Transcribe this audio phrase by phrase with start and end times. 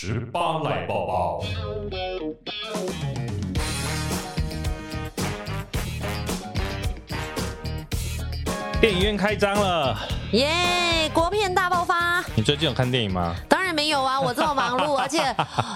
[0.00, 1.44] 十八来宝宝。
[8.80, 9.98] 电影院开张了，
[10.34, 12.24] 耶国片大爆发。
[12.36, 13.34] 你最近有看电影吗？
[13.48, 15.18] 当然没有啊，我这么忙碌， 而且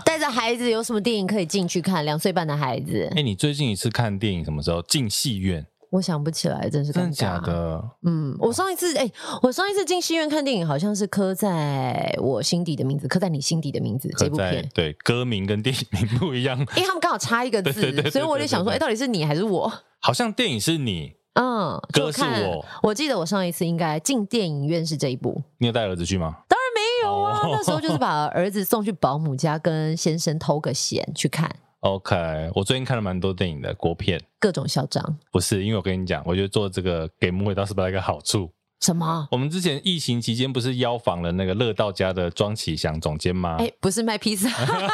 [0.05, 2.05] 带着孩子，有什么电影可以进去看？
[2.05, 3.09] 两岁半的孩子。
[3.11, 4.81] 哎、欸，你最近一次看电影什么时候？
[4.83, 5.67] 进戏院？
[5.93, 6.91] 我想不起来，真是。
[6.91, 7.85] 真的假的？
[8.03, 14.67] 嗯，我上一次，哎、欸，我上一次进戏院看电影，好像是刻在我心底的名字，刻在你心底的名字这部片。
[14.73, 19.71] 对，歌名跟电影名不一样，因为他们刚好差一个 字，所以我就想说，哎、欸，到底是你还是我？
[20.01, 21.13] 好像电影是你。
[21.35, 22.65] 嗯，歌是我。
[22.83, 25.43] 我记得我上一次应该进电影院是这一部。
[25.59, 26.37] 你有带儿子去吗？
[26.49, 31.55] 当然没有啊，那时候就是把儿子送去保姆家，跟先生偷个闲去看。
[31.83, 35.19] OK，我最近看了蛮多电影的国片，各种嚣张。
[35.33, 38.49] 不是，因为我跟你讲，我觉得做这个给幕会倒是不是一个好处。
[38.81, 39.27] 什么？
[39.33, 43.57] 我们之前疫情期间不是邀访了那个乐道家的庄启祥总监吗？
[43.59, 44.49] 哎，不是卖披萨，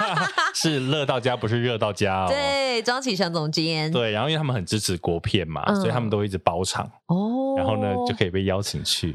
[0.55, 2.29] 是乐道家，不是热道家哦。
[2.29, 3.93] 对，庄启祥总监。
[3.93, 7.55] 对，然后因为他们很支持国片嘛，嗯、所以他们都一直包场哦。
[7.59, 9.15] 然后呢，就可以被邀请去，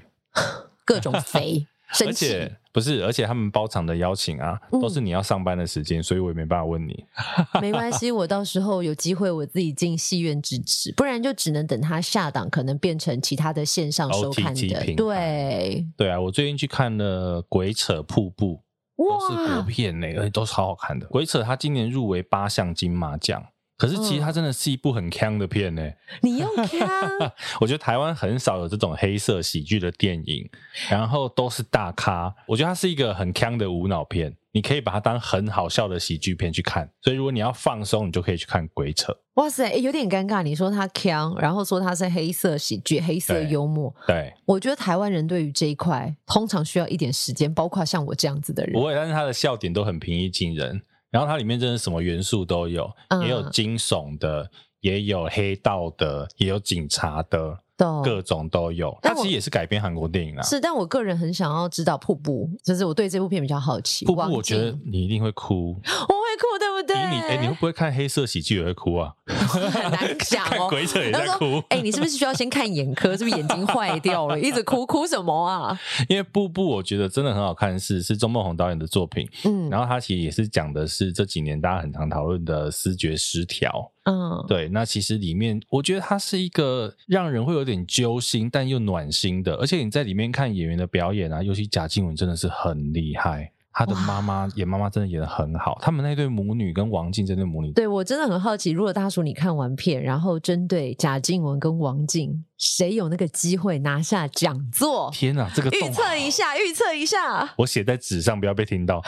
[0.85, 1.65] 各种飞。
[2.05, 7.05] 而且不是，而且他们包场的邀请啊，都是你要上班的时间，嗯、所以我也没办法问你。
[7.61, 14.95] 没关系，我到时候有机会我自己进戏院支持，不然就只能等他下档，可能变成其他的线上收看的。
[14.95, 18.61] 对对啊，我最近去看了《鬼扯瀑布》，
[18.97, 21.05] 都是国片呢，而且都是好好看的。
[21.09, 23.43] 《鬼扯》他今年入围八项金马奖。
[23.83, 25.97] 可是其实它真的是一部很锵的片呢、欸。
[26.21, 27.31] 你用 锵？
[27.59, 30.49] 我觉得台湾很少有这种黑色喜剧的电影，
[30.89, 32.33] 然后都是大咖。
[32.47, 36.89] 我觉得它是一个很锵的无脑片，你可以把它当很好笑的喜剧片去看。
[37.01, 39.11] 所以如果你要放松，你就可以去看《鬼扯》。
[39.33, 40.41] 哇塞，欸、有点尴尬。
[40.41, 43.93] 你说它锵，然后说它是黑色喜剧、黑色幽默。
[44.07, 48.71] 对，对我觉得台湾人对于这一块通常需要一点时间，包括像我这样子的人。
[48.71, 50.81] 不会，但是他的笑点都很平易近人。
[51.13, 54.49] 然后它里面真的什么元素都有，嗯、也有惊悚的，
[54.81, 58.97] 也有黑道的，也有警察的，都各种都有。
[58.99, 60.41] 它其实也是改编韩国电影啦。
[60.41, 64.05] 是，但我个人很想要知道瀑布，就是我对这部片比较好奇。
[64.05, 65.75] 瀑布，我觉得你一定会哭。
[65.85, 66.95] 我会哭对不对？
[66.95, 69.13] 你哎、欸，你会不会看黑色喜剧也会哭啊？
[69.25, 69.61] 很
[69.91, 70.49] 难讲哦。
[70.49, 71.57] 看鬼扯也在哭。
[71.69, 73.15] 哎、欸，你是不是需要先看眼科？
[73.17, 74.39] 是不是眼睛坏掉了？
[74.39, 75.79] 一直哭 哭什么啊？
[76.09, 79.27] 因为步步，我觉得真的很好看是，是是钟孟宏导演的作品。
[79.45, 83.91] 嗯，然后他其实也是讲的是这几年大家很常讨论的思觉失调。
[84.05, 84.67] 嗯，对。
[84.67, 89.55] 那其实里面，我觉得它是一个让人会有点揪心，但又暖心的。
[89.55, 93.52] 而且你在里面看演员的表演啊，尤其贾静雯真的是很厉害。
[93.75, 105.09] 他的妈妈演妈妈真的演的很好，他们那对母女跟王静这对母女，对我真的很好奇，如果大叔你看完片，然后针对贾静雯跟王静，谁有那个机会拿下讲座？
[105.11, 109.01] 天哪，这个预测一下，预测一下，我写在纸上，不要被听到。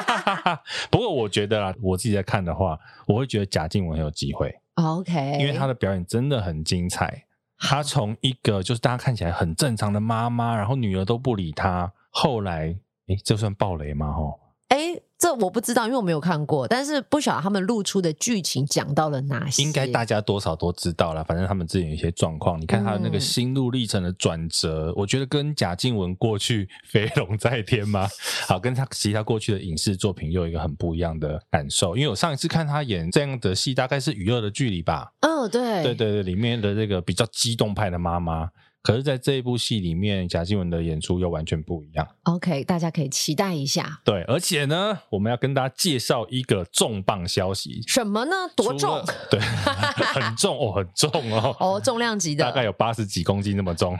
[0.90, 4.54] 不过我觉得啊，我自己在看的话，我会觉得贾静雯很有机会。
[4.74, 7.24] OK，因为她的表演真的很精彩。
[7.58, 12.76] 她从一个就是大家看起来很正常的妈妈，然后女儿都不理她，后来。
[13.08, 14.12] 哎，这算暴雷吗？
[14.12, 14.38] 吼，
[14.68, 16.68] 哎，这我不知道，因为我没有看过。
[16.68, 19.62] 但是不晓得他们露出的剧情讲到了哪些？
[19.62, 21.24] 应该大家多少都知道了。
[21.24, 28.06] 反正他们之前有一些状况，你看他的那个心路历程的转折，嗯、我觉得跟贾静雯过去飞龙在天吗？
[28.46, 31.96] 好，跟他其他过去的影视作品又有一个很不一样的感受。
[31.96, 35.10] 因为我上一次看他演这样的戏，大概是《娱乐的距离》吧。
[35.22, 38.50] 哦，对，对对对，里面的这个比较激动派的妈妈。
[38.88, 42.08] 可是，在这一部戏里面，贾静雯的演出又完全不一样。
[42.22, 44.00] OK，大家可以期待一下。
[44.02, 47.82] 对，而且呢，我们要跟大家介绍一个重磅消息。
[47.86, 48.32] 什么呢？
[48.56, 49.04] 多重？
[49.30, 51.54] 对，很重哦，很重哦。
[51.60, 53.94] 哦，重量级的，大概有八十几公斤那么重。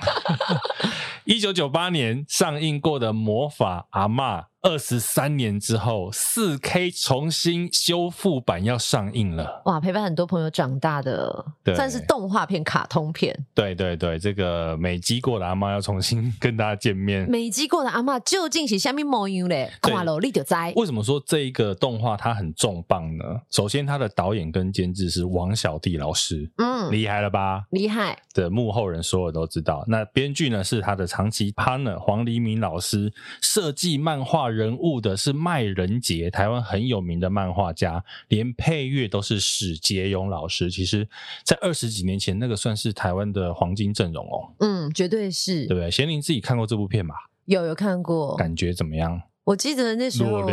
[1.26, 4.40] 一九九八年上映过的《魔法阿嬷》。
[4.60, 9.62] 二十三年之后，四 K 重新修复版要上映了。
[9.66, 11.44] 哇，陪伴很多朋友长大的，
[11.76, 13.46] 算是动画片、卡通片。
[13.54, 17.30] 对对对，这个美肌过的阿妈要重新跟大家见面。
[17.30, 19.70] 美肌过的阿妈究竟是下面模样嘞？
[19.80, 20.54] 看了你就知。
[20.74, 23.24] 为什么说这一个动画它很重磅呢？
[23.50, 27.62] 首先，它的导演跟监制是王小弟老师，嗯，厉害了吧？
[27.70, 29.84] 厉害的幕后人，所有都知道。
[29.86, 34.47] 那编剧呢是他的长期 partner 黄黎明老师，设计漫画。
[34.48, 40.70] 人物的是麦人杰，台湾很有名的漫画家，连配乐都是史杰勇老师。
[40.70, 41.08] 其实，
[41.44, 44.52] 在二十几年前，那个算是台湾的黄金阵容哦。
[44.60, 45.90] 嗯，绝对是，对不对？
[45.90, 47.14] 贤玲自己看过这部片吧？
[47.46, 49.22] 有，有看过，感觉怎么样？
[49.44, 50.46] 我记得那时候。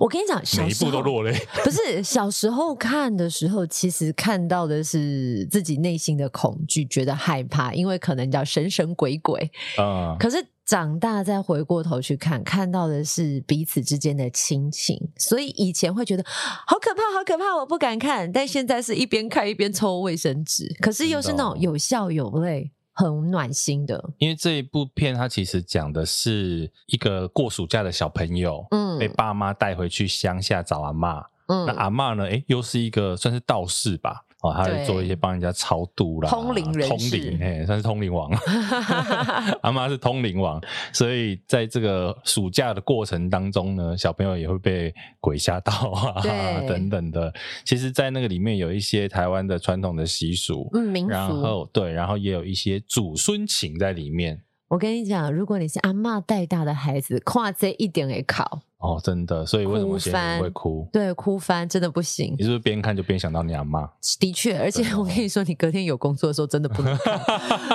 [0.00, 1.38] 我跟你讲，小时候每一部都落泪。
[1.62, 9.50] 不是小时候看的时候，其实看到的是自己内心的恐惧，觉得害怕，因为可能叫神神鬼鬼。
[9.78, 18.30] 嗯，可是长大再回过头去看，看到的是彼此之间的亲情，所以以前会觉得好可怕，好可怕，我不敢看。
[18.30, 24.12] 但现在是一边看一边抽卫生纸，可是又是那种有笑有泪，很暖心的。
[24.18, 34.24] 因为这一部片，它其实讲的是一个过暑假的小朋友，嗯，被爸妈带回去乡下找阿妈，嗯，那阿妈呢，诶，又是一个算是道士吧。
[34.42, 38.30] 哦，他会做一些帮人家超度啦，通灵人，通灵，嘿，算是通灵王。
[39.62, 40.60] 阿妈是通灵王，
[40.92, 46.20] 所以在这个暑假的过程当中呢，小朋友也会被鬼吓到啊，
[46.66, 47.32] 等等的。
[47.64, 54.42] 其实，在那个里面有一些台湾的传统的习俗，嗯，民俗，然后对，然后也有一些祖孙情在里面。
[54.72, 58.62] 我跟你讲，如果你是阿嬷带大的孩子，跨这一点也考。
[58.78, 60.88] 哦，真的，所以为什么现在会哭？
[60.90, 62.34] 对，哭翻真的不行。
[62.38, 63.86] 你是不是边看就边想到你阿嬷？
[64.18, 67.18] 的确，而且我跟你说，你隔天有工作的时候，真的不能看，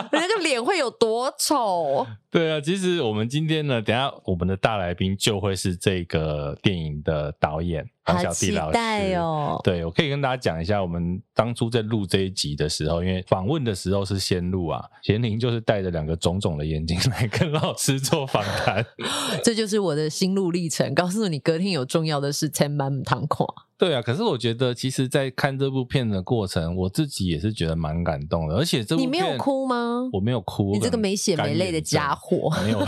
[0.06, 2.04] 你 那个脸会有多丑。
[2.32, 8.72] 对啊，其实我们今天呢，等一下我们的大来宾就会是这个电影的导演黄小弟老师。
[8.72, 9.60] 期待哦！
[9.64, 18.86] 对，我可以跟大家讲一下，我们当初在录这一集的时候，因为访问的时候是先录啊，贤玲就是带着两个肿肿的眼睛来跟老师做访谈，
[19.44, 20.94] 这就是我的心路历程。
[20.96, 23.46] 告诉你，隔天有重要的事，千万不能垮。
[23.80, 28.56] 对啊，可是我觉得，其实，在看这部片的过程，我自己也是觉得蛮感动的。
[28.56, 30.10] 而且这部片，你没有哭吗？
[30.12, 32.80] 我没有哭，你这个没血没泪的家伙，没有，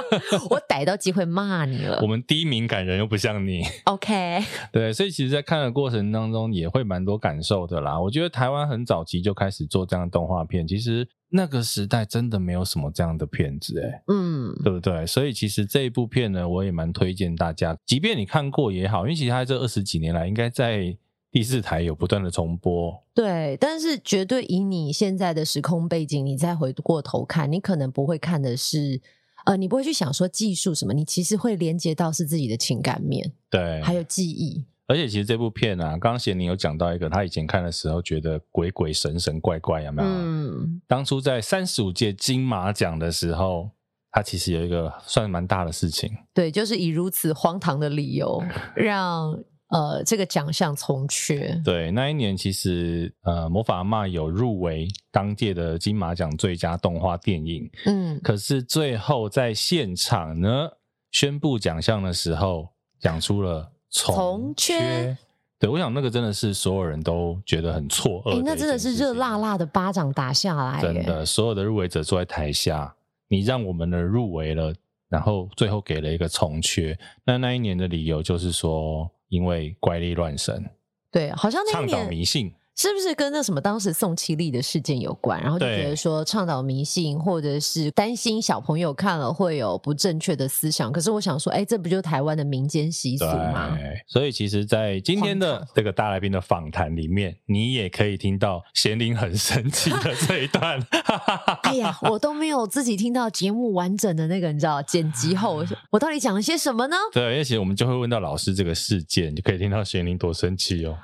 [0.48, 1.98] 我逮到机会骂你了。
[2.02, 4.42] 我们低敏感人又不像你，OK？
[4.72, 8.00] 对，所以其实，在看的过程当中，也会蛮多感受的啦。
[8.00, 11.08] 我觉得台湾很早期就开始做这样的动画片，其实。
[11.32, 15.06] 那个时代真的没有什么这样的片子，哎，嗯，对不对？
[15.06, 20.96] 所以其实这一部片呢，我也蛮推荐大家，即便你看过也好，因为其实它这二十几年来，应该在
[21.30, 23.00] 第四台有不断的重播。
[23.14, 29.00] 对，但是绝对以你现在的时空背景，你再回过头看，你可能不会看的是，
[29.44, 34.64] 呃，你不会去想说技术什么，你其实会连接到是自己的情感面，对，还有记忆。
[34.86, 40.08] 而且其实这部片啊，刚刚贤你有讲到一个，他以前看的时候觉得鬼鬼神神怪怪，有没有？
[40.08, 40.82] 嗯。
[40.88, 43.70] 当初在三十五届金马奖的时候，
[44.10, 46.10] 他其实有一个算蛮大的事情。
[46.34, 48.42] 对，就是以如此荒唐的理由
[48.74, 49.38] 让
[49.70, 51.60] 呃这个奖项从缺。
[51.64, 57.70] 对，那一年其实呃魔法阿妈有入围当届的金马奖最佳动画电影。
[57.86, 58.20] 嗯。
[58.22, 60.68] 可是最后在现场呢
[61.10, 62.68] 宣布奖项的时候，
[63.00, 63.72] 讲出了。
[63.92, 65.18] 从缺，
[65.58, 68.40] 对，我想那个真的是所有人都觉得很错愕。
[68.40, 72.94] 那真的是热辣辣的巴掌打下来，真的，所有的入围者坐在台下，
[73.26, 74.72] 你让我们的入围了，
[75.08, 76.96] 然后最后给了一个从缺。
[77.24, 80.68] 那那一年的理由就是说，因为怪力乱神，
[81.10, 82.54] 对，好像那一年倡导迷信。
[82.80, 85.38] 是不是跟那什么当时宋七力的事件有关？
[85.42, 90.90] 然后就觉得说倡导迷信，或者是担心小朋友看了会有不正确的思想。
[90.90, 93.76] 可是我想说，哎，这不就台湾的民间习俗吗？
[94.06, 100.80] 所以其实，在今天的这个大来宾的访谈里面，你也可以听到贤玲很神奇的 这一段。
[101.64, 106.96] 哎呀，我都没有自己听到节目完整的那个，你知道剪辑后我到底讲了些什么呢？
[107.12, 110.96] 对，而且我们就会问到老师这个事件，就可以听到贤玲多生气哦。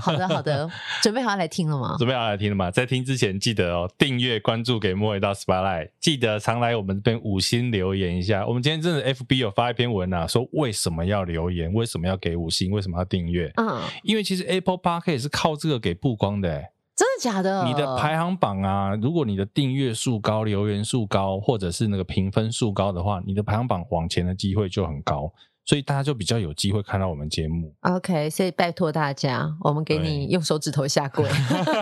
[0.00, 0.70] 好的，好的。
[1.02, 1.96] 准备好要来听了吗？
[1.98, 2.70] 准备好来听了吗？
[2.70, 8.46] 在听之前记得哦，订阅关注给莫一到 Spotlight，记得常来我们这边五星留言一下。
[8.46, 13.50] 我们今天真的 FB 有发一篇文啊，说为什么要留言，为什么要给五星，为什么要订阅？
[13.56, 16.48] 嗯，因为其实 Apple Podcast 是靠这个给曝光的，
[16.94, 17.64] 真的假的？
[17.64, 25.32] 你的排行榜啊，如果你的订阅数高、留言数高，或者是那个评分数高的话，你的排行榜往前的机会就很高。
[25.64, 27.74] 所以大家就比较有机会看到我们节目。
[27.82, 31.28] OK，所以拜托大家，我们给你用手指头下跪。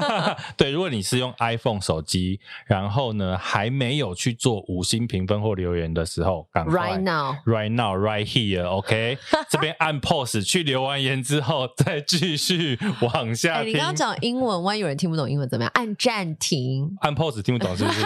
[0.57, 9.19] 对，如果你是用 iPhone 手机，然后呢还没有去做五星评分或留言的时候，赶快 Right now，Right now，Right here，OK，
[9.49, 13.57] 这边按 Pause 去留完言之后，再继续 往下。
[13.57, 15.71] 欸、你刚刚讲英文，万一有人听不懂英文怎么样？
[15.75, 18.03] 按暂停，按 Pause 听不懂是不是？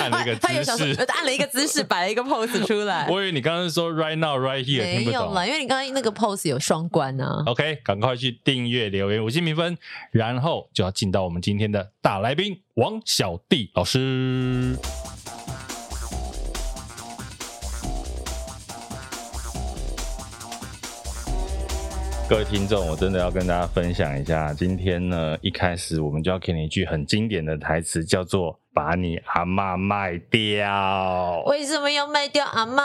[0.00, 3.06] 按了一个姿势，按了一个姿势，摆了一个 Pose 出来。
[3.08, 7.42] 我以为你刚刚说 right now, Right 没有了，因为你刚刚那个 pose 有双关啊。
[7.46, 9.76] OK，赶快去订阅、留言、五星评分，
[10.10, 14.76] 然后就要进到我们今天的大来宾王小弟老师。
[22.26, 28.58] 各位听众，我真的要跟大家分享一下，今天呢，一开始我们就要给你一句很经典的台词，叫做。
[28.74, 31.42] 把你阿嬷卖掉。
[31.46, 32.80] 为什么要卖掉阿嬷？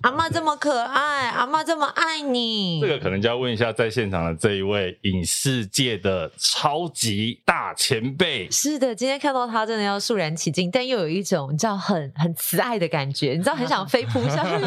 [0.00, 2.80] 阿嬷这么可爱，阿嬷这么爱你。
[2.80, 8.50] 这个可能就要问一下在现场的这一位影视界的超级大前辈。
[8.50, 14.66] 是的，今天看到他真的要肃然起敬，但又有一种你知道很很慈爱的感觉，你知道很想飞扑上去。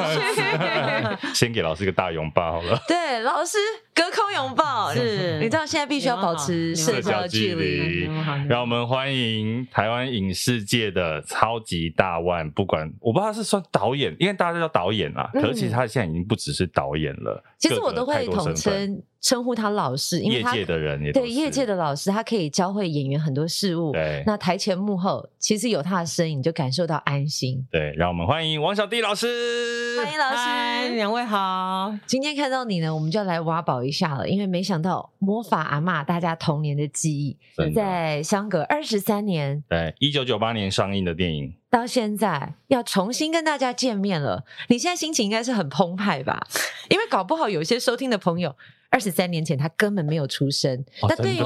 [1.34, 2.79] 先给老师一个大拥抱好了。
[2.88, 3.58] 对，老师
[3.95, 4.93] 隔空拥抱。
[4.93, 8.09] 是，你知道现在必须要保持社交距离。
[8.47, 10.03] 让我们欢迎台湾。
[10.13, 15.29] 影视界的超级大腕，不管我不知道他是算导演，因为大家都叫导演啦。
[15.33, 17.43] 嗯、可是其实他现在已经不只是导演了。
[17.57, 23.93] 其实我都会统称称呼他老师，因为他业界的人也对业界的老师，他可以教会演员很多事物。
[23.93, 27.65] 对，那台前幕后其实有他的身影，你就感受到安心。
[27.71, 29.97] 对，让我们欢迎王小弟老师。
[29.97, 31.97] 欢迎老师，两位好。
[32.05, 37.37] 今天看到你呢，我们就要来挖宝一下了，因为没想到魔法阿妈，大家童年的记忆，
[37.73, 44.43] 在相隔二十三年，对，一九九八年上映的电影，到现在要重新跟大家见面了。
[44.67, 46.45] 你现在心情应该是很澎湃吧？
[46.89, 48.53] 因为搞不好有些收听的朋友。
[48.93, 50.85] 二十三年前，他根本没有出生。
[51.01, 51.39] 那、哦、对于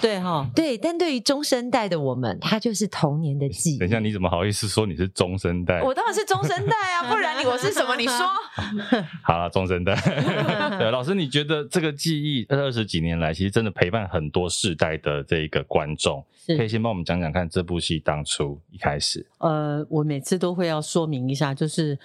[0.00, 3.78] 对哈对，但对于中生代的我们，他就是童年的记忆。
[3.78, 5.82] 等一下，你怎么好意思说你是中生代？
[5.82, 7.94] 我当然是中生代啊， 不然你我是什么？
[7.96, 8.16] 你说。
[9.22, 9.94] 好了，中生代。
[10.78, 19.26] 对，老师，你觉得这个记忆二十几年来，其实真的陪伴很多世代的这一个观众，可以先帮我们讲讲看这部戏当初一开始。
[19.40, 21.98] 呃，我每次都会要说明一下，就是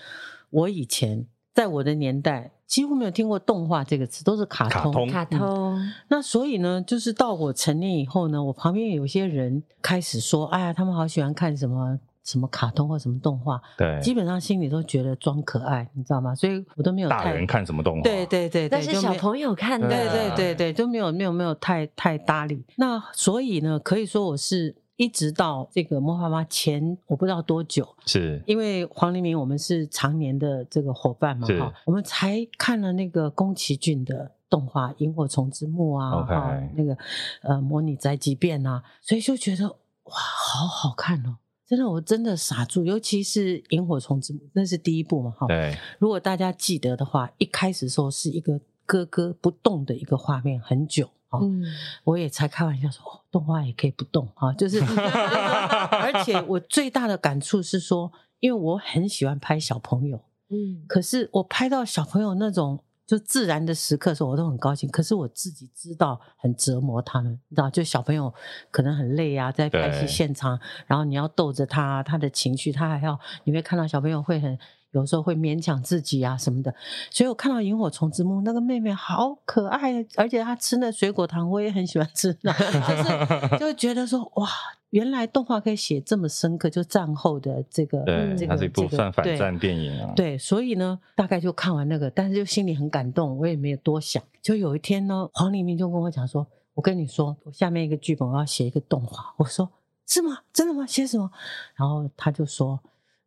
[0.49, 2.51] 我以前在我的年代。
[2.71, 5.05] 几乎没有听过动画这个词，都是卡通。
[5.09, 5.77] 卡通。
[6.07, 16.33] 那所以呢，就是到我成年以后呢，我旁边有些人开始说：“哎呀，他们好喜欢看什么什么卡通或什么动画。”对，基本上心里都觉得装可爱，你知道吗？
[16.33, 17.09] 所以我都没有。
[17.09, 18.03] 大人看什么动画？
[18.03, 19.89] 对对对，但是小朋友看的。
[19.89, 22.63] 对对对对，都没有没有没有太太搭理。
[22.77, 24.77] 那所以呢，可以说我是。
[24.97, 36.95] 一直到这个魔法妈前我不知道多久，是因为黄黎明我们是常年的这个伙伴嘛，哈，我们才看了那个宫崎骏的动画《萤火虫之墓》啊，哈，那个
[37.41, 51.09] 呃模拟宅急便啊，所以就觉得哇，好好看哦，真的我真的傻住，尤其是《萤火虫之墓》，那是第一部嘛，哈，对，如果大家记得的话，一开始时候是一个咯咯不动的一个画面，很久。
[51.39, 51.63] 嗯，
[52.03, 60.19] 我也才开玩笑说，哦，动画也可以不动啊，就是， 而且我最大的感触是说，因为我很喜欢拍小朋友，
[60.49, 64.89] 嗯，可是我拍到小朋友那种就自然的时刻的时候，我都很高兴。
[64.89, 68.33] 可是我自己知道很折磨他们，你知道，就小朋友
[68.69, 74.57] 可能很累啊，在拍戏现场，然后你要逗着他，他的情绪，他还要，你会看到小朋友会很。
[74.91, 76.73] 有时候会勉强自己啊什么的，
[77.09, 84.49] 所以我看到《萤火虫之墓》那个妹妹好可爱，而且她吃那水果糖，我也很喜欢吃， 就是就会觉得说哇，
[84.89, 90.11] 原来动画可以写这么深刻，就战后的这个，对，这个、它是一部算反战电影啊。
[90.13, 94.21] 对，所以呢，大概就看完那个，但是就心里很感动，我也没有多想。
[94.41, 96.45] 就有一天呢，黄黎明就跟我讲说
[96.75, 99.71] ：“我跟你说，我下面一个剧本我要写一个动画。”我说
[100.05, 100.39] ：“是吗？
[100.51, 100.85] 真的吗？
[100.85, 101.31] 写什么？”
[101.75, 102.77] 然后他就说。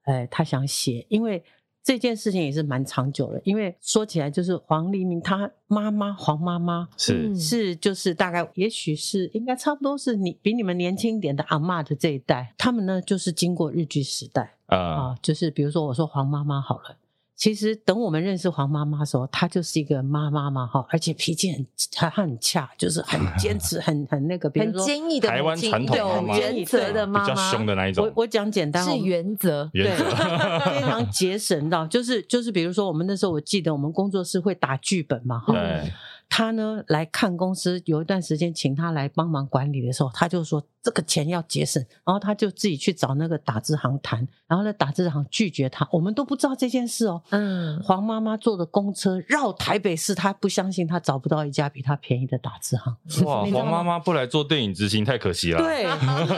[0.07, 1.43] 哎，他想写，因为
[1.85, 3.41] 这件事情也是蛮长久的。
[3.45, 14.77] 因为说起来，就是黄黎明他妈妈黄妈妈是是就是大概也许是应该差不多是你比你们年轻一点的阿嬷的这一代，他们呢就是经过日剧时代、uh.
[14.77, 16.97] 啊，就是比如说我说黄妈妈好了。
[17.37, 28.07] 其实等我们认识黄妈妈的时候，她就是一个妈妈嘛，哈，而且脾气很她很恰，就是很 坚持，很很那个，比如说很坚毅的台湾传统有原则的妈妈，比较凶的那一种。
[28.07, 35.53] 我我讲简单，是原则，对，非常节省到，就是就是比如说我们那时候，我记得我们工作室会打剧本嘛，哈。
[35.53, 35.93] 对。
[36.37, 47.23] 他呢来看公司，有一段时间请他来帮忙管理的时候，他就说这个钱要节省，然后他就自己去找那个打字行谈，然后呢打字行拒绝他，我们都不知道这件事哦。
[47.31, 52.97] 嗯，黄妈妈坐的公车绕台北市，他不相信他找不到一家比他便宜的打字行。
[53.25, 55.59] 哇，黄妈妈不来做电影执行太可惜了。
[55.59, 55.87] 对，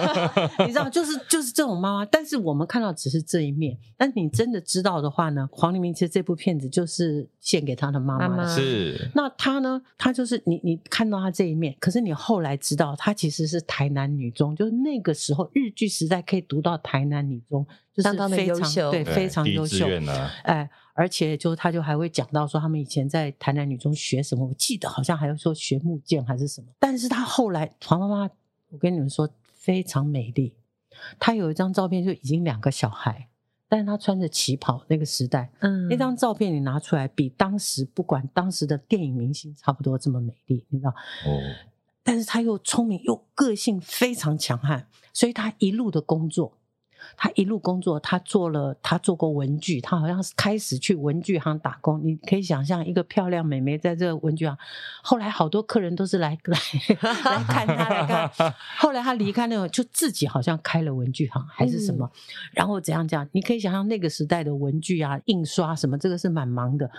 [0.67, 8.29] 你知道，就是就是这种妈妈，但是我们看到只是这一面，但你真的知道的话呢，黄黎明其实这部片子就是献给他的妈妈的。
[8.29, 9.81] 妈妈是，那他呢？
[9.99, 19.87] 她就是你，你看到她这一面，可是你后来知道，她其实是台南女中，就是那个时候日剧时代可以读到台南女中，就是非常优秀，对，非常优秀。
[20.43, 26.67] 哎，而且就她就还会讲到说，他们以前在台南女中学什么，我记得好像还有说学木剑还是什么。
[26.79, 28.31] 但是她后来黄妈妈，
[28.71, 30.55] 我跟你们说非常美丽，
[31.19, 33.29] 她有一张照片就已经两个小孩。
[33.69, 40.91] 但是他穿着旗袍，那个时代，嗯，那张照片你拿出来，比当时不管当时的电影明星差不多这么美丽，你知道？
[40.91, 41.41] 哦，
[42.03, 46.57] 但是他又聪明又个性非常强悍，所以他一路的工作。
[47.17, 52.01] 他一路工作，他做了，他做过文具，他好像是开始去文具行打工。
[52.05, 54.57] 你可以想象一个漂亮美眉在这个文具行，
[55.03, 56.59] 后来好多客人都是来 来
[57.03, 58.55] 来看他来看。
[58.79, 62.19] 后来他离开那个，就自己好像开了文具行还是什么，嗯、
[62.53, 63.27] 然后怎样讲？
[63.33, 66.91] 你可以想象那个时代的文具啊，印刷什么，这个是蛮忙的。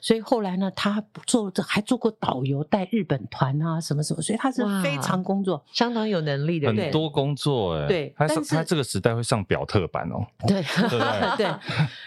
[0.00, 4.22] 所以后来呢，他做还做过导游，带日本团啊，什么什么。
[4.22, 7.86] 所以他是非常工作，相当有能力的，很多工作哎。
[7.86, 9.64] 对，他是他这个时代会上表。
[9.66, 10.62] 特版哦，对
[11.36, 11.46] 对，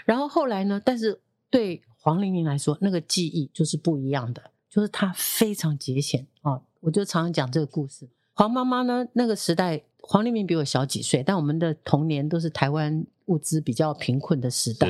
[0.06, 0.82] 然后后来呢？
[0.84, 1.20] 但是
[1.50, 6.62] 对黄玲玲来说，那个记忆就是不一样的，就是她非常节俭啊。
[6.80, 8.08] 我就常常讲这个故事。
[8.34, 14.88] 黄妈妈呢，那个时代，黄玲玲比我小几岁，但我们的童年都是台湾物资比较贫困的时代。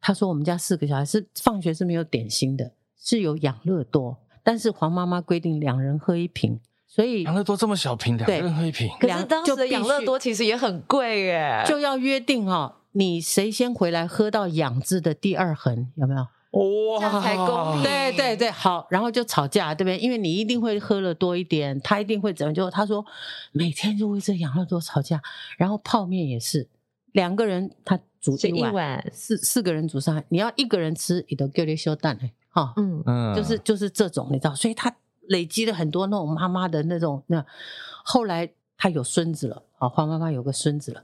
[0.00, 6.60] 她说我们家四个小孩是放学是没有点心的，是有养乐多，但是黄妈妈规定两人喝一瓶。
[6.92, 8.90] 所以养乐多这么小瓶，两个人喝一瓶。
[8.98, 16.20] 可是当时的养乐多其实也很贵耶，就要约定哦，你谁先回来喝到“养”字的第二横，有没有？
[16.50, 17.84] 哇，这样才公平。
[17.84, 19.96] 对对对，好，然后就吵架，对不对？
[19.98, 22.52] 因为你一定会喝了多一点，他一定会怎么？
[22.52, 23.06] 就他说
[23.52, 25.22] 每天就为这养乐多吵架，
[25.56, 26.68] 然后泡面也是
[27.12, 34.92] 两个人他煮一碗，一碗四四个人煮上来，你要一个人吃，你都叫你修蛋哎，哈，嗯嗯，就是就是这种，你知道，所以他。
[35.30, 37.44] 累积了很多那种妈妈的那种那，
[38.04, 41.02] 后来他有孙子了啊，黄妈妈有个孙子了，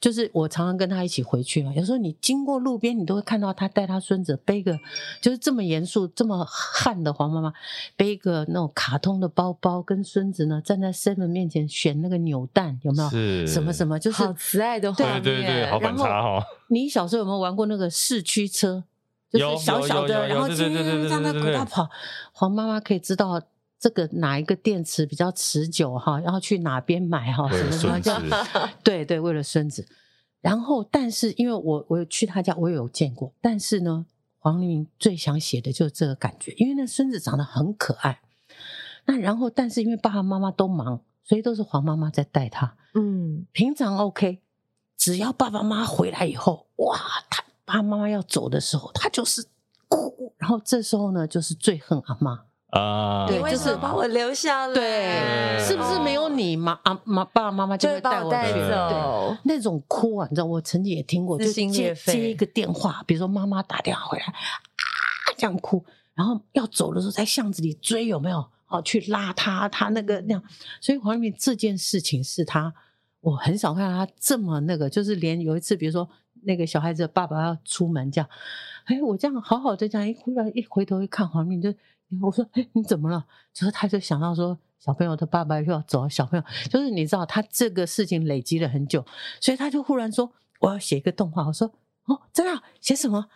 [0.00, 1.72] 就是我常常跟她一起回去嘛。
[1.74, 4.78] 有时候你经过路边，你都会看到她带她孙子背个，
[5.20, 7.52] 就是这么严肃、这么悍的黄妈妈
[7.96, 13.10] 背一个那种卡通的包包，跟孙子呢站在 seven 面前选那个扭蛋，有没有？
[13.10, 13.98] 是什么什么？
[13.98, 15.22] 就是好慈爱的画面。
[15.22, 16.42] 对对对，好反差哈。
[16.68, 18.84] 你小时候有没有玩过那个四驱车？
[19.30, 21.90] 就是小小的，然后这样在狗道跑，
[22.32, 23.42] 黄妈妈可以知道。
[23.78, 26.18] 这个哪一个电池比较持久哈？
[26.20, 27.48] 然后去哪边买哈？
[27.50, 28.20] 什么什么叫？
[28.82, 29.86] 对对，为了孙子。
[30.40, 33.32] 然后，但是因为我我有去他家，我有见过。
[33.40, 34.06] 但是呢，
[34.38, 38.20] 黄玲玲最想写的就是这个感觉，因为那孙子长得很可爱。
[39.06, 42.76] 那然后，但是因为爸爸妈妈都忙，所以都是黄妈妈在带他。
[42.94, 44.40] 嗯，平常 OK，
[44.96, 49.46] 只要爸爸妈妈回来以后，哇，他爸爸妈妈要走的时候，他就是
[49.88, 50.32] 哭。
[50.38, 52.45] 然后这时候呢，就是最恨阿妈。
[52.70, 58.52] 啊，对，就是把我留下来，对，是不是没有你妈啊妈爸爸妈妈就会带我去？
[58.52, 64.34] 对，那种哭啊，你知道，我曾经也听过，就接接一个电话，比如说妈妈打电话回来啊，
[65.38, 68.44] 这样哭，然后要走的时候在巷子里追，有没有？
[68.66, 70.42] 哦，去拉他，他那个那样，
[70.80, 72.74] 所以黄玲玲这件事情是他，
[73.20, 76.06] 我很少看到他这么那个，就是连有一次，比如说
[76.42, 78.28] 那个小孩子的爸爸要出门这样，
[78.86, 81.78] 哎，我这样好好的这样一忽然一回头一看，黄玲玲就。
[82.22, 89.04] 我说：“哎，你怎么了？”就是他就想到说，小朋友的爸爸又要走，小朋友就是你知道，他这个事情累积了很久，
[89.40, 91.66] 所以他就忽然说：“我要写一个动画。”我说
[92.06, 92.62] ：“哦，真的？
[92.80, 93.26] 写什么？”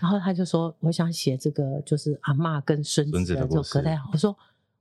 [0.00, 4.34] 然后他就说：“我想写这个，就是阿嬷跟孙子的就隔代。”我说：“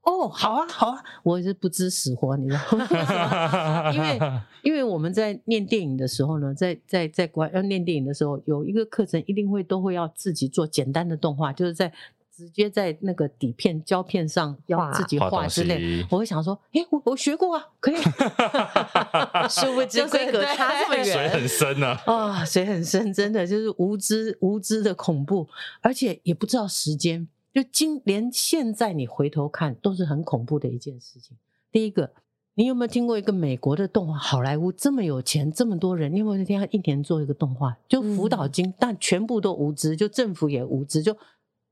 [0.03, 3.91] 哦，好啊，好啊。”我也是不知死活，你知道吗？
[3.91, 4.19] 因为
[4.63, 11.91] 因为我们在念电影的时候呢，在在在国外要念电影的时候，有一个课程一定会都会要自己做简单的动画，就是在。
[12.37, 17.95] 直接在那个底片胶片上要自己画之类，我会想说，哎，我我学过啊，可以。
[19.49, 21.99] 殊不知规格差这么 远，水很深啊！
[22.05, 25.47] 啊，水很深，真的就是无知无知的恐怖，
[25.81, 27.27] 而且也不知道时间。
[27.51, 31.35] 就今连现在你回头看，都是很恐怖的一件事情。
[31.71, 32.11] 第一个，
[32.53, 34.15] 你有没有听过一个美国的动画？
[34.15, 37.75] 好莱坞这么有钱，这么多人，你有没有听他一年做一个动画？
[37.89, 41.17] 就辅导金，但全部都无知，就政府也无知，就。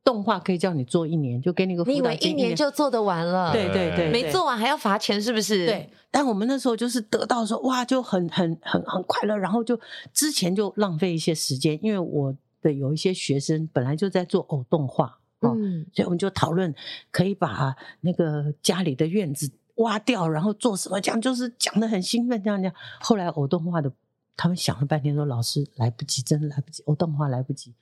[0.06, 1.84] 动画可以叫你做一年，就给你个。
[1.84, 3.52] 你以为一年就做得完了？
[3.52, 5.66] 对对对，没做完还要罚钱，是不是？
[5.66, 5.90] 对。
[6.12, 9.78] 但我们那时候就是得到说，哇，就很很很很快乐，然后就
[10.14, 16.74] 之前就浪费一些时间，因为我的有一些学生本来就在做偶动画，嗯，所以我们就讨论
[17.12, 22.74] 可以把那个家里的院子挖掉，然后做什么，这样就是讲得很兴奋，这样这样。
[23.02, 23.92] 后来偶动画的
[24.38, 27.74] 他们想了半天，说老师来不及，真的来不及，偶动画来不及。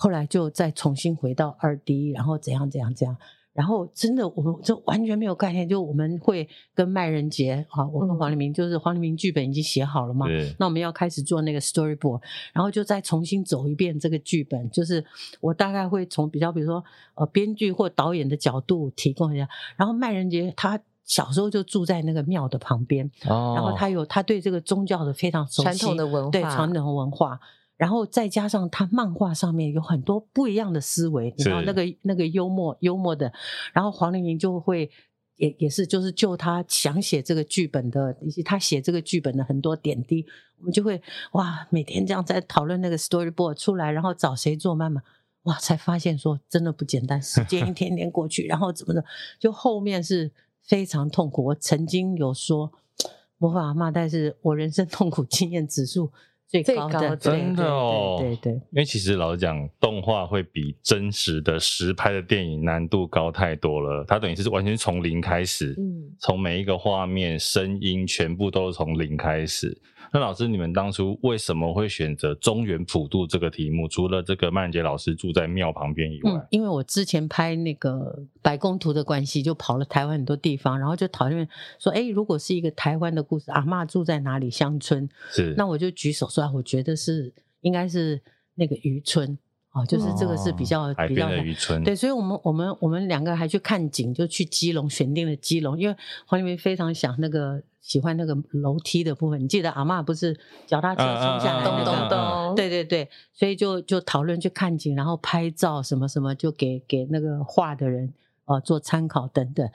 [0.00, 3.16] 后来就再重新回到二 D，然后怎样怎样怎样，
[3.52, 12.20] 然后真的我们就完全没有概念，就我们会跟麦人杰啊，我跟黄立明，就是黄立明剧本已经写好了嘛，那我们要开始做那个 storyboard，
[12.52, 15.04] 然后就再重新走一遍这个剧本，就是
[15.40, 16.84] 我大概会从比较比如说
[17.16, 27.40] 呃编剧或导演的角度提供一下，然后麦人杰他小时候就住在那个庙的旁边，哦、然后他有他对这个宗教的非常熟悉，传统的文化，对传统的文化。
[27.78, 33.32] 然后再加上他漫画上面有很多不一样的思维，你知道那个那个幽默幽默的，
[33.72, 34.90] 然后黄玲玲就会
[35.36, 40.26] 也也是就是就他想写这个剧本的，以及他写这个剧本的很多点滴，
[40.58, 41.00] 我们就会
[41.32, 45.00] 哇，每天这样在讨论那个 storyboard 出来，然后找谁做妈妈，
[45.44, 49.04] 哇，才发现说真的不简单，时间一天天过去，然后怎么的，
[49.38, 51.44] 就后面是非常痛苦。
[51.44, 52.72] 我曾经有说
[53.38, 56.10] 魔法阿嬷，但是我人生痛苦经验指数。
[56.48, 64.02] 最高的，真的哦，对对，对，对，因为其实老实讲，动画会比真实的实拍的电影难度高太多了。
[64.08, 69.76] 它等于是完全从零开始，嗯，从每一个画面、声音，全部都是从零开始。
[70.12, 73.86] 那老师，你们当初为什么会选择中原普渡这个题目？
[73.88, 81.46] 除了这个曼人杰老师住在庙旁边以外，嗯，因为我之前拍那个白宫图的关系，就跑了台湾很多地方，然后就讨论
[81.78, 84.50] 说，哎，如果是一个台湾的故事，阿嬷住在哪里？
[84.50, 88.20] 乡村是，那我就举手说，我觉得是应该是
[88.54, 89.38] 那个渔村。
[89.74, 95.94] 哦，就是这个是比较、哦、比较的渔村，对，所以我们我们我们两个还去看景，就去基隆选定了基隆，因为
[96.24, 99.42] 黄立明非常想那个喜欢那个楼梯的部分。
[99.42, 108.12] 你记得阿嬷不是脚踏车冲下来咚咚咚，对对对，所以就就讨论去看景，然后拍照什么什么，就给给那个画的人
[108.44, 109.68] 呃做参考等等。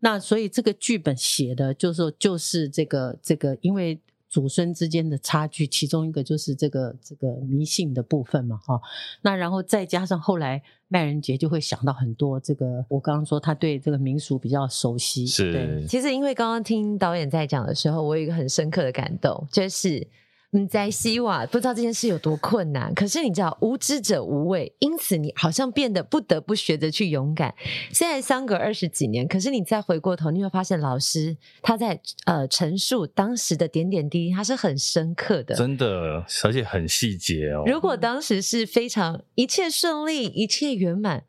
[0.00, 3.98] 那所以这个剧本写的就是说就是这个这个，因为。
[4.30, 8.80] 祖孙之间的差距，其中一个就是这个这个迷信的部分嘛，哈。
[9.20, 15.26] 那然后再加上后来麦人杰就会想到很多这个，我刚刚说他对这个民俗比较熟悉。
[15.26, 15.84] 是，对。
[15.86, 20.08] 其实因为刚刚听导演在讲的时候，我有一个很深刻的感动，就是。
[20.52, 27.54] 你在西瓦不知道这件事有多困难，可是你知道无知者无畏，因此你好像变得不得不学着去勇敢。
[27.92, 37.62] 现在相隔二十几年，可是你再回过头，你会发现老师他在呃陈述当时的点点滴滴，他是很深刻的，真的，而且很细节哦。
[37.66, 41.22] 如果当时是非常一切顺利，一切圆满。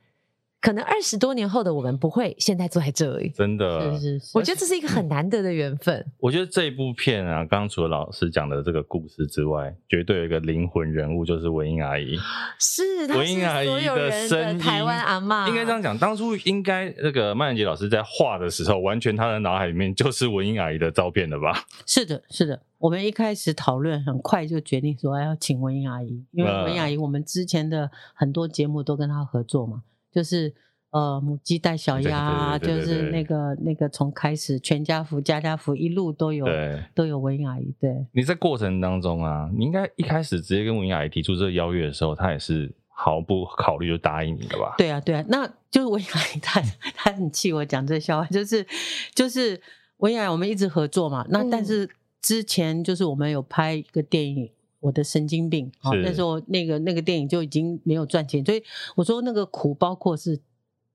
[0.61, 3.97] 可能二十多年后的我们不会现在坐在这里，真的。
[3.97, 6.05] 是是是，我觉得这是一个很难得的缘分。
[6.19, 12.15] 我觉得这一部片啊，刚刚除了老师讲的这个故事之外，绝对有一个灵魂人物，就是文英阿姨。
[12.59, 15.97] 是，文英阿姨的声音，台湾阿嬷应该这样讲。
[15.97, 21.65] 当初应该那个曼人杰老师在画的时候，完全他的脑海里面就是文英阿姨的照片了吧？
[21.87, 22.61] 是的，是的。
[22.77, 29.81] 我们一开始讨论，很快就决定说要请文英阿姨，因为文英阿姨我们之前的很多节目都跟她合作嘛。
[30.11, 30.53] 就是
[30.91, 36.45] 呃，母鸡带小鸭，就是那个那个从开始全家福、家家福一路都有
[36.93, 37.73] 都有文英阿姨。
[37.79, 44.75] 对，你在过程当中啊，你应该一开始直接跟文英阿姨提出这个邀约的时候，她也是毫不考虑就答应你的吧？
[44.77, 46.61] 对啊，对啊，那就是文英阿姨她
[46.93, 48.67] 她很气我讲这笑话，就是
[49.15, 49.61] 就是
[49.97, 51.89] 文英阿姨我们一直合作嘛，那但是
[52.21, 54.51] 之前就是我们有拍一个电影。
[54.81, 58.61] 我的神经病，好，那时候那个那个电影就已经没有赚钱，所以
[58.95, 60.39] 我说那个苦包括是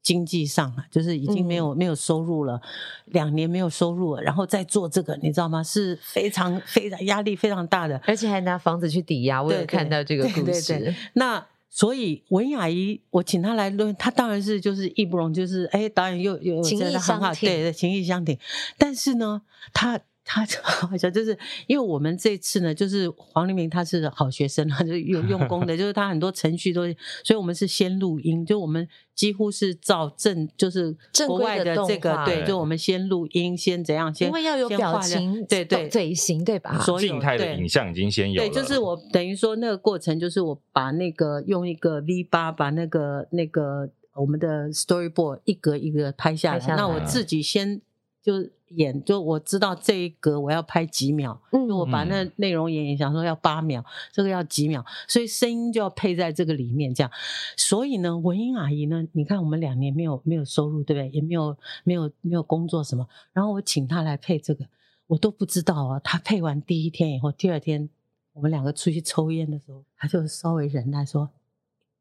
[0.03, 2.61] 经济上了，就是已经没有、嗯、没有收入了，
[3.07, 5.63] 两年没有收入了，然后再做这个，你知道吗？
[5.63, 9.41] 是非常非常压力非常大的，而且还拿房子去抵押。
[9.41, 10.43] 我有看到这个故事。
[10.43, 18.37] 对对对对，那所以文英阿姨，我请她来论，她当然是就是义不容，就是哎，导演又又情义很好，对对，情义相挺。
[18.77, 20.01] 但是呢，她。
[20.27, 26.83] 他好像就是因为我们这次呢，就是黄黎明他是好学生，他就有用功的，就是他很多程序都，
[27.23, 30.95] 所以我们是先录音，就我们几乎是照正，就是
[31.29, 36.77] 国外的这个，对，就我们先录音，先怎样，先因为要有表情，对对，嘴型对吧？
[36.81, 47.81] 所有静态的影像已经先有了，对，就是我等于说那个过程，就是我把那个用一个 V 八把那个那个我们的 Storyboard 一格一格拍下来，下来那我自己先
[48.27, 48.51] 就。
[48.71, 57.09] 演就我知道这一格我要拍几秒，嗯，我把那内容演一下，想说要八秒，这个要几秒，所以声音就要配在这个里面，这样。
[57.57, 61.09] 所以呢，文英阿姨呢，你看我们两年没有没有收入，对不对？
[61.11, 64.67] 也没有没有没有工作什么，然后我请她来配这个，
[65.07, 66.01] 我都不知道啊。
[66.01, 67.89] 她配完第一天以后，第二天
[68.33, 71.31] 我们两个出去抽烟的时候，她就稍微忍耐说。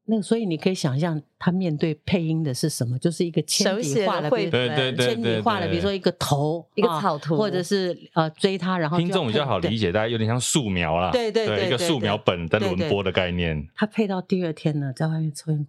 [0.08, 2.96] 那个，所以你可以想象，他面对配音的是什么？
[2.98, 13.68] 就是一个铅笔画的，对对对，铅笔画的，比如说一个头，一个草图，或者是呃追他，然后听众比较好理解，大家有点像素描啦，对对对，一个素描本在轮播的概念。
[13.74, 15.66] 他配到第二天呢，在外面抽烟，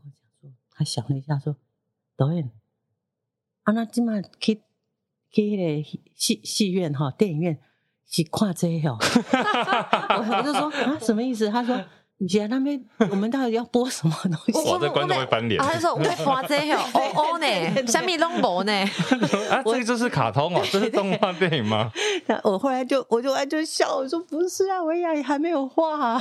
[0.72, 1.56] 他想了一下说
[2.16, 2.52] ：“导演，
[3.64, 4.62] 啊那今晚去
[5.32, 7.58] 去那个戏戏院哈，电影院
[8.08, 8.98] 是看这个哦。
[10.30, 11.50] ”我就说啊，什么意思？
[11.50, 11.84] 他说。
[12.26, 14.52] 姐，那边我们到底要播什么东西？
[14.72, 15.62] 哇，这观众会翻脸。
[15.62, 16.82] 他就说：“我花这哦
[17.16, 18.72] 哦呢，呢，下面拢无呢。
[19.52, 21.92] 啊，这个就是卡通哦，这是动画电影吗？
[22.44, 26.20] 我后来就我就就笑，我说不是啊，文雅还没有画啊。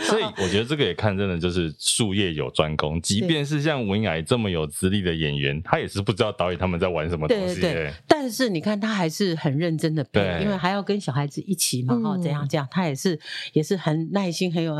[0.00, 7.60] 所以我觉得这个也看真的就是术业有专攻，即便是像文雅这么有资历的演员，他也是不知道导演他们在玩什么东西。
[7.60, 13.18] 对，但是你看他还是很认真的配，因为还要跟小孩子一起嘛，哦，怎样这样，他也是
[13.52, 14.74] 也是很耐心，很有，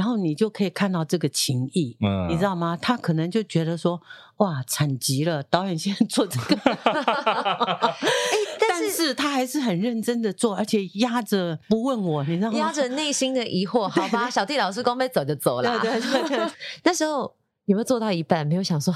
[0.00, 2.74] 然后你就可以看到这个情谊，嗯，你知道吗？
[2.80, 4.00] 他可能就觉得说，
[4.38, 6.56] 哇，惨极了，导演现在 做这个，
[8.66, 12.56] 但是他还是很认真的做，而且压着不问我，你知道吗？
[12.58, 16.50] 压着内心的疑惑，好吧，小弟老师光被走就走了，对对对，
[16.84, 17.30] 那时候
[17.66, 18.94] 有没有做到一半，没有想说？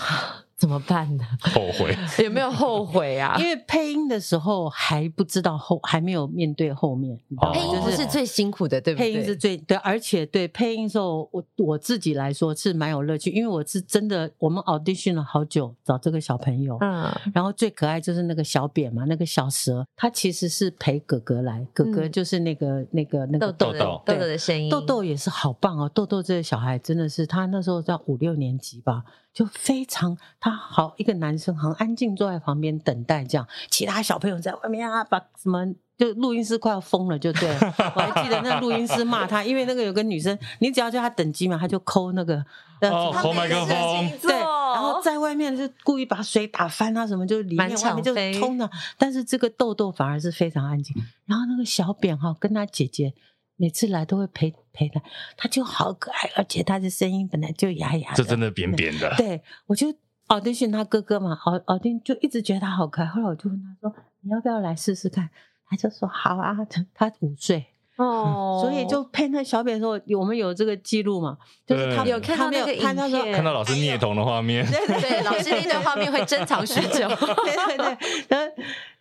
[0.65, 1.25] 怎么办呢？
[1.41, 3.37] 后悔 有没有后悔啊？
[3.39, 7.21] 因为配音的时候还不知道后，还没有面对后面。
[7.53, 9.13] 配音就是最辛苦的，对不对？
[9.13, 29.05] 配音是最对，而且对配音的时候，我我自己来说是蛮有乐趣，因为我是真的，我们 audition 了好久找这个小朋友，嗯，然后最可爱就是那个小扁嘛，那个小蛇，他其实是陪哥哥来，哥哥就是那个那个那个豆豆豆豆的声音，豆豆也是好棒哦，豆豆这个小孩真的是他那时候在五六年级吧。
[29.35, 35.67] 就非常他好一个男生，很安静坐在旁边等待，这样其他小朋友在外面啊，把什么
[35.99, 37.75] 就录音师快要疯了，就对了。
[37.97, 42.37] 我还记得那录音师骂他，因为那个有个女生，你只要叫他等机嘛，他就抠那个
[42.83, 48.71] 哦，抠麦克风，对，然后在外面就故意把水打翻啊什么，就里面外面就通了。
[48.97, 53.15] 但是这个豆豆反而是非常安静，然后那个小扁哈跟他姐姐。
[53.57, 55.01] 每次来都会陪陪他，
[55.37, 59.15] 他就好可爱，而且他的声音本来就哑哑的，这真的扁扁的。
[59.17, 59.95] 对，我就
[60.27, 63.09] 奥丁逊他哥哥嘛，奥奥丁就一直觉得他好可爱。
[63.09, 65.29] 后来我就问他说：“你要不要来试试看？”
[65.69, 67.67] 他就说：“好啊。”他他五岁。
[67.97, 71.39] 哦，所以就配那小扁的时候，我们有这个记录嘛？
[71.65, 77.07] 就是他有看到那个影片，看到老师虐童的画面，对对对，老师那个画面会珍藏许久。
[77.45, 78.53] 对对对，然后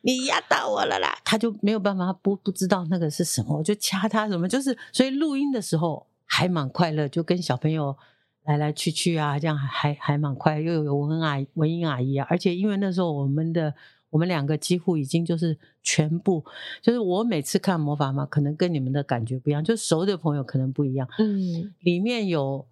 [0.04, 7.98] 你压到我了啦，他就没有办法不不知道那个是什么，我就掐他什么，就是所以录音的时候还蛮快乐，就跟小朋友
[8.46, 13.74] 来来去去啊，这样还还蛮快乐，又有文阿姨、文英阿姨啊，而且因为那时候我们的。
[14.14, 16.46] 我们两个几乎已经就是全部，
[16.84, 21.10] 就是我每次看魔法嘛，可能跟你们的感觉不一样，就熟的朋友可能不一样。
[21.18, 22.64] 嗯，里面有。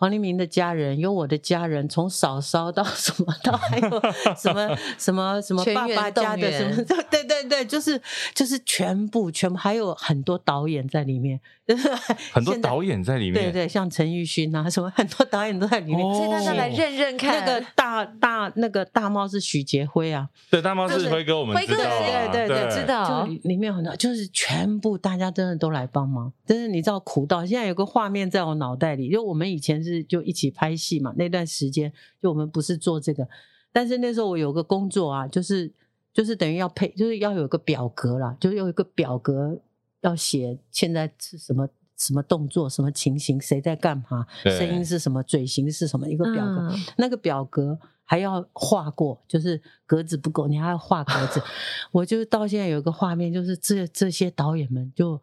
[0.00, 4.00] 黄黎明的家人，有我的家人，从嫂嫂到 什么，到还有
[4.36, 8.00] 什么什么什么爸爸家的什么，对对对，就是
[8.32, 11.90] 就是全部全部，还有很多导演在里面， 就是
[12.30, 17.44] 很多导演在里面，对对，像陈玉勋啊什么，很多导演都在里面， 所以大家来认认看。
[17.44, 21.82] 那个大大那个大猫是许杰辉啊，对，大猫是辉哥，我们知道，
[22.30, 29.87] 对对对，知道，就里面很多，就是全部大家真的都来帮忙，但是你知道苦到现在有个画面在我脑袋里，就我们以前是。
[29.88, 31.12] 是就一起拍戏嘛？
[31.16, 33.26] 那段时间就我们不是做这个，
[33.72, 35.72] 但是那时候我有个工作啊，就是
[36.12, 39.58] 就是等于要配，就是要有个表格啦，就是有一个表格
[40.02, 46.68] 要写现在是什么什么动作、什么情形、谁在干嘛、声音是什么、嘴型是什么，一个表格。
[46.70, 51.42] 嗯、那个表格还要画过，就是格子不够，你还要画格子。
[51.90, 55.20] 我就到现在有一个画面，就是这这些导演们就。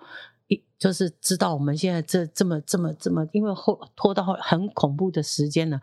[0.47, 5.79] 一就是知道我们现在这这么这么这么，因为后拖到很恐怖的时间了。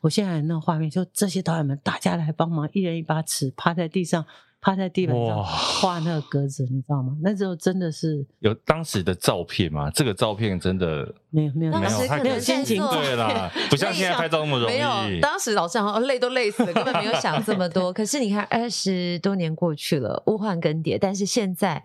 [0.00, 4.24] 我现在那画面，就这些导演们大家来帮忙，一人一把尺，趴在地上。
[4.66, 7.16] 趴在地板上画那个格子，你知道吗？
[7.22, 9.88] 那时候真的是 有当时的照片吗？
[9.92, 14.74] 这个照片真的没有没有没有，没有心情对啦， 不像现在拍照那么容易。
[14.74, 17.92] 没有，当时老师好像累都累死了，根本没有想这么多。
[17.94, 21.84] 可是你看，二十多年过去了，物换更迭，但是现在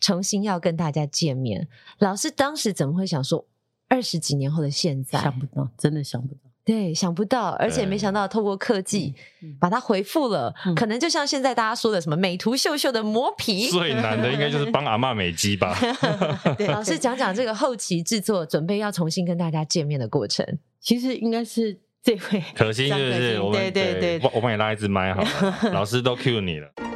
[0.00, 1.68] 重新要跟大家见面，
[1.98, 3.44] 老师当时怎么会想说
[3.90, 5.20] 二十几年后的现在？
[5.20, 6.51] 想不到，真的想不到。
[6.64, 9.12] 对，想不到，而且没想到，透过科技
[9.58, 10.54] 把它回复了。
[10.64, 15.76] 嗯、可能就像现在大家说的，什么美图秀秀的磨皮，最难的应该就是帮阿嬷美肌吧。
[16.56, 20.46] 对，老师讲讲这个后期制作，准备要重新跟大家见面的过程。
[20.80, 23.40] 其实应该是这位可心，是不是？
[23.40, 26.91] 我们对对对，我我帮你拉一支麦好了， 老师都 cue 你了。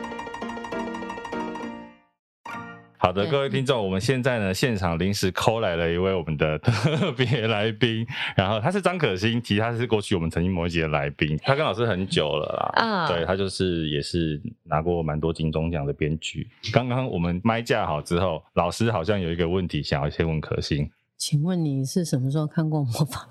[2.98, 16.48] 好的，各位听众，我们现在呢，现场临时 call 来了一位我们的特别来宾，然后他是张可心，其实他是过去我们曾经某一集的来宾， 他跟老师很久了啦，啊，对，他就是也是拿过蛮多金钟奖的编剧。
[16.72, 23.28] 刚刚我们麦架好之后，老师好像有一个问题想要先问可心，请问你是什么时候看过魔法？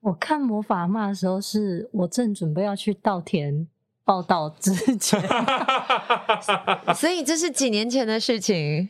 [0.00, 3.66] 我看魔法妈的时候，是我正准备要去稻田
[4.04, 5.20] 报道之前，
[6.94, 8.88] 所以这是几年前的事情。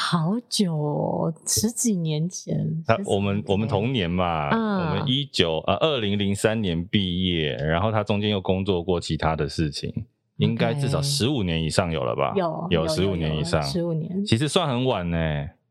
[0.00, 2.56] 好久哦，十几年前。
[2.86, 9.92] 他我们我们同年嘛，嗯、我们一九呃二零零三年毕业，然后他中间又工作过其他的事情，
[10.38, 12.32] 应该至少十五年以上有了吧？
[12.34, 15.18] 有有十五年以上，十五年，其实算很晚呢。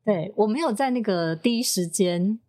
[0.05, 2.39] 对，我没有在那个第一时间。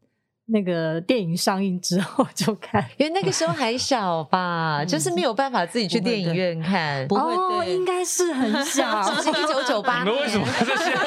[0.52, 7.06] 那个电影上映之后就看，因为那个时候还小吧，就是没有办法自己去电影院看。
[7.06, 10.12] 不会，哦，应该是很小，是不是一九九八年？
[10.12, 10.98] 为什么这些人？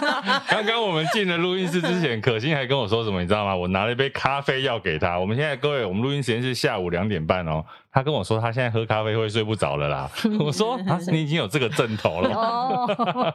[0.48, 3.20] 刚刚我们进了录音室之前，可心还跟我说什么？
[3.20, 3.54] 你知道吗？
[3.54, 5.18] 我拿了一杯咖啡要给他。
[5.18, 7.64] 我们现在各位，我们录音时间是下午两点半哦。
[7.92, 10.10] 他跟我说他现在喝咖啡会睡不着了啦。
[10.38, 12.30] 我说啊，你已经有这个阵头了。
[12.34, 13.34] 哦，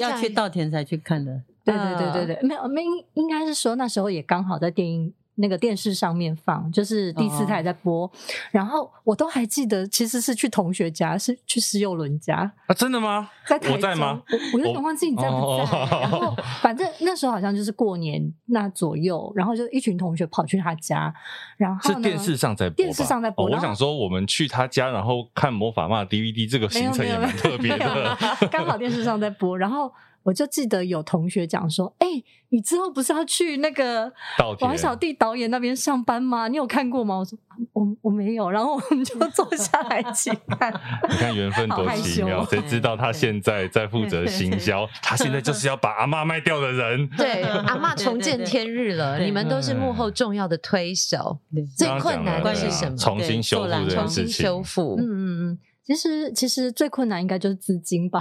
[0.00, 1.40] 要去稻田才去看的。
[1.64, 8.10] 对对对对对，没有没应应该是说那时候也刚好在电影那个电视上面放，就是第四台在播，哦、
[8.50, 13.30] 然后我都还记得，其实是去同学家，是去施佑伦家啊，真的吗？
[13.46, 14.20] 在台中我在吗？
[14.52, 15.38] 我有点忘记你在不在。
[15.38, 21.14] 哦、然后反正那时候好像就是过年那左右，然后就一群同学跑去他家，
[21.56, 23.46] 然后是电视上在播，电视上在播。
[23.46, 28.16] 哦、我想说我们去他家，然后看魔法妈 DVD 这个行程也蛮特别的，
[28.50, 29.92] 刚好电视上在播，然后。
[30.22, 34.12] 我就记得有同学讲说：“哎、欸，你之后不是要去那个
[34.60, 36.48] 王小弟导演那边上班吗？
[36.48, 37.38] 你有看过吗？”我说
[37.72, 40.72] ：“我我没有。”然后我们就坐下来一起看。
[41.08, 44.86] 你看缘分多奇妙，谁知道他现在在负责行销？
[45.02, 47.08] 他现在就是要把阿嬷卖掉的人。
[47.16, 51.38] 对，阿嬷重见天日了，你们都是幕后重要的推手。
[51.76, 52.96] 最困难的是什么？
[52.96, 54.96] 重新修复，重新修复。
[54.98, 55.58] 嗯嗯嗯。
[55.88, 58.20] 其实，其实最困难应该就是资金吧。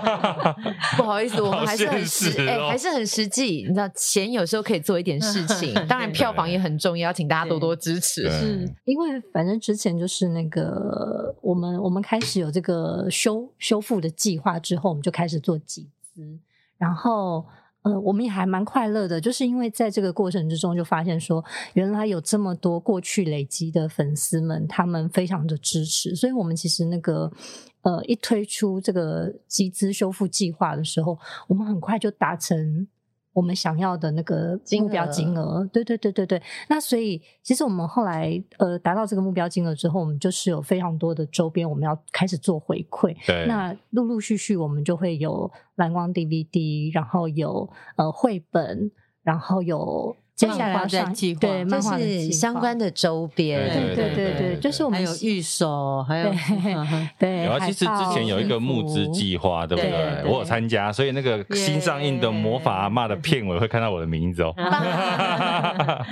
[0.96, 3.62] 不好意思，我们还是很实，哎、哦欸，还是很实际。
[3.68, 5.74] 你知道，钱有时候可以做一点事情。
[5.86, 8.22] 当然，票房也很重要，请大家多多支持。
[8.30, 16.22] 是因为反正之前就是那个我们我们开始有这个修修复的计划之后，我们就开始做集资，
[16.78, 17.44] 然后。
[17.88, 27.32] 呃，我们也还蛮快乐的，就是因为在这个过程之中，就发现说，原来有这么多过去累积的粉丝们，他们非常的支持，所以我们其实那个
[27.82, 32.86] 呃，一推出这个集资修复计划的时候，我们很快就达成。
[33.38, 36.42] 我们想要的那个目标金额，对对对对对。
[36.68, 43.14] 那所以，其实我们后来呃达到这个目标金额之后，我们就是有非常多的周边，我们要开始做回馈。
[43.26, 43.46] 对。
[43.46, 48.90] 那陆陆续续，我们就会有蓝光 DVD，然后有呃绘本，
[49.22, 50.16] 然后有。
[50.38, 56.32] 接下来在计划，对，就是相关的周边，对对对对，就是我们还有预售，还有
[57.18, 57.42] 对。
[57.42, 60.22] 有啊，其实之前有一个募资计划，对不对？
[60.24, 64.54] 我有参加，所以那个新上映的《魔法阿妈》的片尾会看到我的名字哦。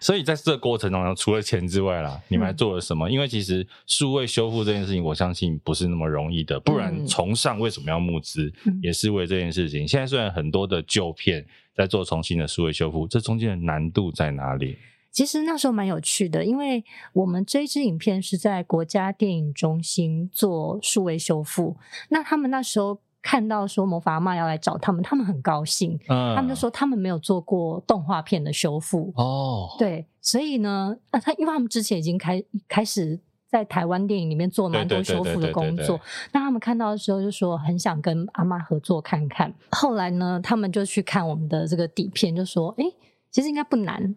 [0.00, 3.10] 所以在这个过程当中，除了钱之外啦，你们还做了什么？
[3.10, 6.58] 因为其实数位修复这件事情，我相信不是那么容易的。
[6.60, 8.50] 不然从上为什么要募资，
[8.80, 9.86] 也是为这件事情。
[9.86, 11.44] 现在虽然很多的旧片。
[11.78, 14.76] 在做重新的数位修复，这中间的难度在哪里？
[15.12, 21.76] 其实那时候蛮有趣的，因为我们这支影片是在国家电影中心做数位修复。
[22.08, 25.96] 那他们那时候看到说魔法阿嬷要来找他们，他们很高兴。
[26.08, 29.12] 嗯，他们就说他们没有做过动画片的修复。
[29.14, 33.20] 哦，对，所以呢，啊，他因为他们之前已经开开始。
[33.48, 35.98] 在台湾电影里面做蛮多修复的工作，
[36.32, 39.52] 那他们看到的时候就说很想跟阿妈合作看看。
[39.70, 42.84] 后来呢，他们就去看我们的这个底片，就说：“哎，
[43.30, 44.14] 其实应该不难。”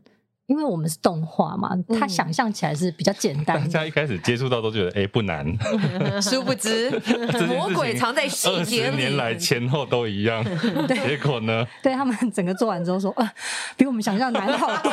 [0.51, 3.57] 因为我们是动画嘛，他想象起来是比较简单。
[3.61, 5.47] 大家一开始接触到都觉得哎不难，
[6.21, 6.89] 殊不知
[7.47, 10.43] 魔鬼藏在细节十年来前后都一样，
[10.89, 11.65] 结果呢？
[11.81, 13.31] 对他们整个做完之后说，呃，
[13.77, 14.91] 比我们想象难好多，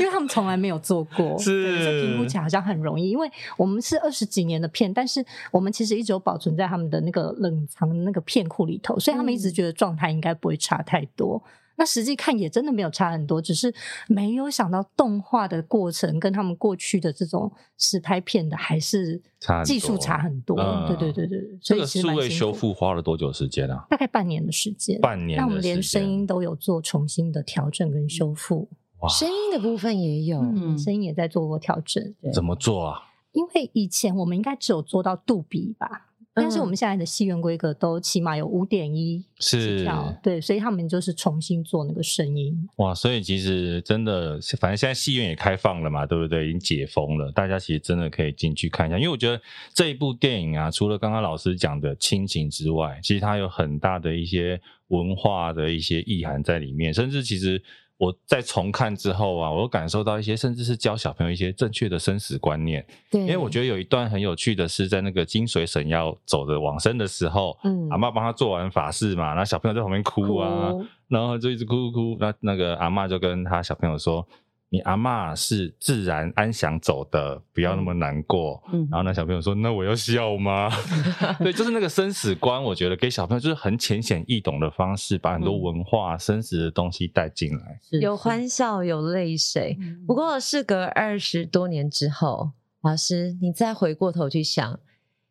[0.00, 3.10] 因为他们从来没有做过，是评估起来好像很容易。
[3.10, 11.42] 因为我们是二十几年的片，但是我们其实一直有保存在他们的那个冷藏的那个片库里头，所以他们一直觉得状态应该不会差太多。
[11.78, 13.72] 那实际看也真的没有差很多，只是
[14.08, 19.22] 没有想到动画的过程跟他们过去的这种实拍片的还是
[19.64, 20.56] 技术差很多。
[20.56, 23.86] 很多嗯、对对对对，所以其实数位修复花了多久时间啊？
[23.88, 25.00] 大概半年的时间。
[25.00, 25.38] 半年。
[25.38, 28.68] 那我们连声音都有做重新的调整跟修复。
[28.98, 32.02] 哇，声音的部分也有，嗯，声音也在做过调整。
[32.34, 33.04] 怎么做啊？
[33.30, 36.07] 因为以前我们应该只有做到杜比吧。
[36.40, 39.86] 但是我们现在的戏院规格都起码有五点一是，
[40.22, 42.68] 对，所以他们就是重新做那个声音。
[42.76, 46.48] 哇，所以其实真的，反正现在戏院也开放了嘛，对不对？
[46.48, 48.96] 已经解封了，大家其实真的可以进去看一下。
[48.96, 49.40] 因为我觉得
[49.74, 57.62] 这一部电影啊，除了刚刚老师讲的亲情之外，其实它有很大的一些文化的一些意涵在里面，甚至其实。
[57.98, 62.86] 我在重看之后啊，我感受到一些，甚至是教小朋友一些正确的生死观念。
[63.10, 74.26] 对，因为我觉得有一段很有趣的是，在那个金水神要走的往生的时候，嗯，阿嬷帮他做完法事嘛，然后小朋友在旁边哭啊，哭然后就一直哭哭哭，那那个阿嬷就跟他小朋友说。
[74.70, 78.62] 你阿嬷是自然安详走的，不要那么难过。
[78.70, 80.70] 嗯，然后那小朋友说：“那我要笑吗？”
[81.40, 89.78] 对，就是那个生死观，我觉得给小朋友就是很浅显易懂的方式，把很多文化、嗯、生死的东西带进来，有欢笑，有泪水。
[90.06, 92.50] 不过事隔二十多年之后，
[92.82, 94.78] 老师，你再回过头去想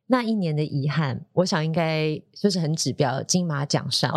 [0.08, 4.12] 那一年的遗憾，我想应该就是很指标金马奖上。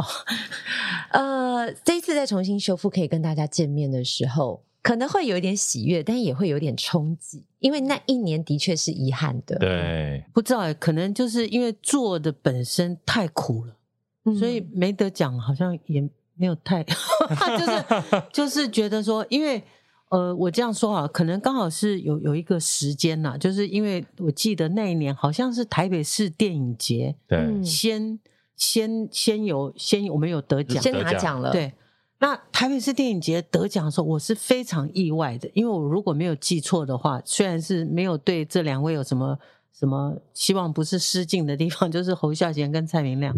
[1.12, 4.64] 哦、 呃，这一次再重新修复，可以跟大家见面的时候。
[4.82, 9.58] 可能会有一点喜悦，但也会有点冲击，因为那一年的确是遗憾的。
[9.58, 13.76] 对，不知道，可能就是因为做的本身太苦了，
[14.24, 16.00] 嗯、所以没得奖，好像也
[16.34, 16.82] 没有太，
[17.58, 19.62] 就是就是觉得说，因为
[20.10, 28.18] 呃，我这样说啊，可能刚好是有有一个时间呐，就是因为我记得那一年好像是台北市电影节，对，先
[28.56, 31.72] 先先有先我们有得奖，先拿奖了，对。
[32.20, 39.38] 那台北市电影节得奖的时候，我是非常意外的，因为我如果没有记错的话，虽然是没有对这两位有什么。
[39.72, 43.34] 什么希望不是失敬的地方， 就是侯孝贤跟蔡明亮，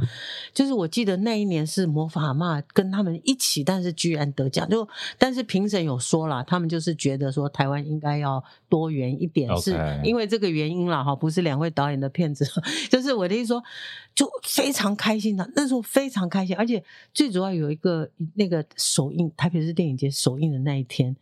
[0.53, 12.45] 就是我记得那一年是魔法阿嬷跟他们一起，但是居然得奖，就但是评审有说了，他们就是觉得说台湾应该要多元一点，是因为这个原因了哈，不是两位导演的片子，
[12.91, 13.63] 就是我的意思说，
[14.13, 16.83] 就非常开心的，那时候非常开心，而且
[17.15, 21.15] 最主要有一个那个首映台北市电影节首映的那一天。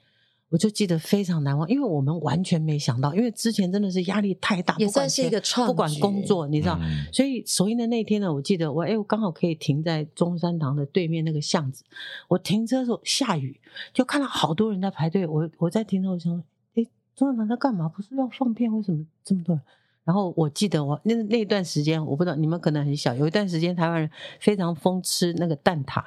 [0.50, 11.84] 我就记得非常难忘，因为我们完全没想到，因为之前真的是压力太大，也算是一个创，不管工作，你知道，嗯、所以首映的那天呢，我记得我哎，我刚好可以停在中山堂的对面那个巷子，
[12.26, 13.60] 我停车的时候下雨，
[13.94, 16.42] 就看到好多人在排队，我我在停车，我想说，
[16.74, 16.84] 哎，
[17.14, 17.88] 中山堂在干嘛？
[17.88, 19.62] 不是要放片，为什么这么多人？
[20.02, 26.02] 然后我记得我那那段时间，我不知道你们可能很小，有一段时间台湾人非常疯吃那个蛋挞。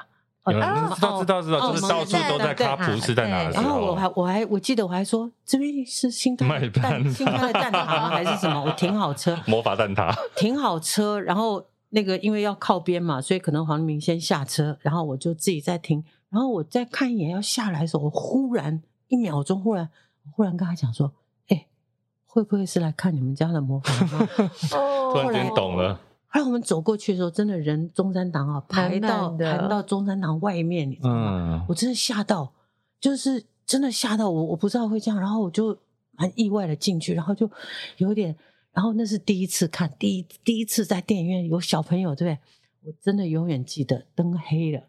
[0.51, 3.49] 知道知道知道，就是到处都在卡普是在哪？
[3.51, 8.09] 然后我还我还我记得我还说，这边是新开的蛋新开的蛋挞吗？
[8.11, 8.61] 还是什么？
[8.61, 19.89] 我停好车，魔法蛋挞，停好车，然后那个因为要靠边嘛，所以可能黄立明先下车，然后我就自己在停，然后我再看一眼要下来的时候，我忽然一秒钟，忽然
[20.31, 21.13] 忽然跟他讲说，
[21.47, 21.67] 哎，
[22.25, 24.27] 会不会是来看你们家的魔法 吗？
[25.13, 25.99] 突然间懂了。
[26.33, 31.61] 后来我们走过去的时候，真的人中山堂啊，排到排到中山堂外面，你知道吗？
[31.61, 32.51] 嗯、我真的吓到，
[32.99, 35.77] 就是真的吓到我，我不知道会这样，然后我就
[36.13, 37.47] 蛮意外的进去，然后就
[37.97, 38.35] 有点，
[38.71, 42.39] 然后那是第一次看，第一第一次在电影院有小朋友，对不对？
[42.87, 44.81] 我真的永远记得灯黑了，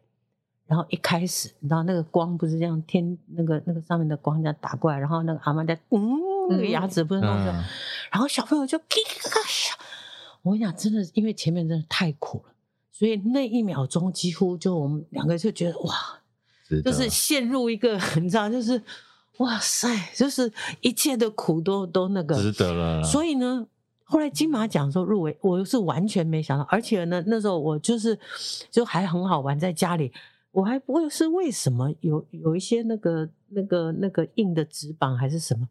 [0.67, 6.01] 然后一开始，你知道那个光不是这样天那个那个上面的光这样打过来，然后那个阿妈在嗯，
[6.49, 7.63] 那个牙齿不是弄的，嗯、
[8.11, 9.84] 然后小朋友就 咔咔咔。
[10.45, 12.53] 我跟你讲，真的，因为前面真的太苦了，
[12.93, 15.95] 所以那一秒钟几乎就我们两个就觉得哇，
[16.85, 18.81] 就是陷入一个 你知道，就是
[19.39, 23.03] 哇塞，就是一切的苦都都那个值得了。
[23.03, 23.67] 所以呢，
[24.03, 28.19] 后来金马奖说入围，我是完全没想到，而且呢，那时候我就是
[28.71, 30.13] 就还很好玩，在家里
[30.51, 35.67] 我还不会是为什么有有一些那个那个那个硬的纸板还是什么，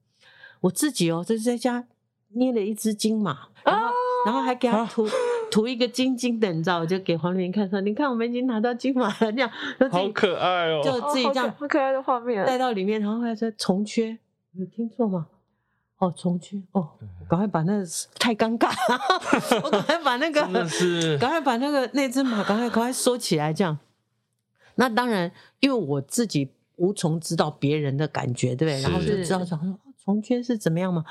[0.61, 1.87] 我自己哦，就是在家
[2.29, 3.93] 捏了一只金马，然后。
[4.25, 5.07] 然后还给他涂
[5.51, 6.79] 涂一个金金的，你知道？
[6.79, 9.49] 我就给黄立明看说：“你看，我们已经拿到金马了。”这样，
[9.91, 10.81] 好可爱哦！
[10.83, 14.17] 就自己这样，好可爱的画面，带到里面，然后还说重缺，
[14.53, 15.27] 有听错吗？
[15.99, 16.89] 哦，重缺哦，
[17.29, 17.85] 赶快把那个
[18.19, 20.41] 太尴尬了， 我赶快把那个，
[21.19, 23.77] 赶快把那个那只马赶快赶快收起来，这样。
[24.75, 28.81] 那当然，因为我自己无从知道别人的感觉，对不对？
[28.81, 29.59] 然后就知道说。
[30.03, 31.05] 重缺是怎么样吗？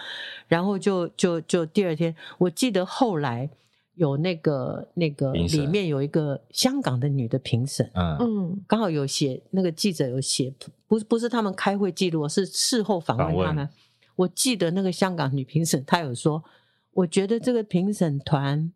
[0.49, 3.49] 然后就就就第二天，我记得后来
[3.95, 10.53] 有那个那个里面有一个香港的女的评审，嗯嗯，刚好有写那个记者有写，
[10.87, 13.69] 不不是他们开会记录，是事后访问他们。
[14.17, 16.43] 我记得那个香港女评审她有说，
[16.93, 18.71] 我觉得这个评审团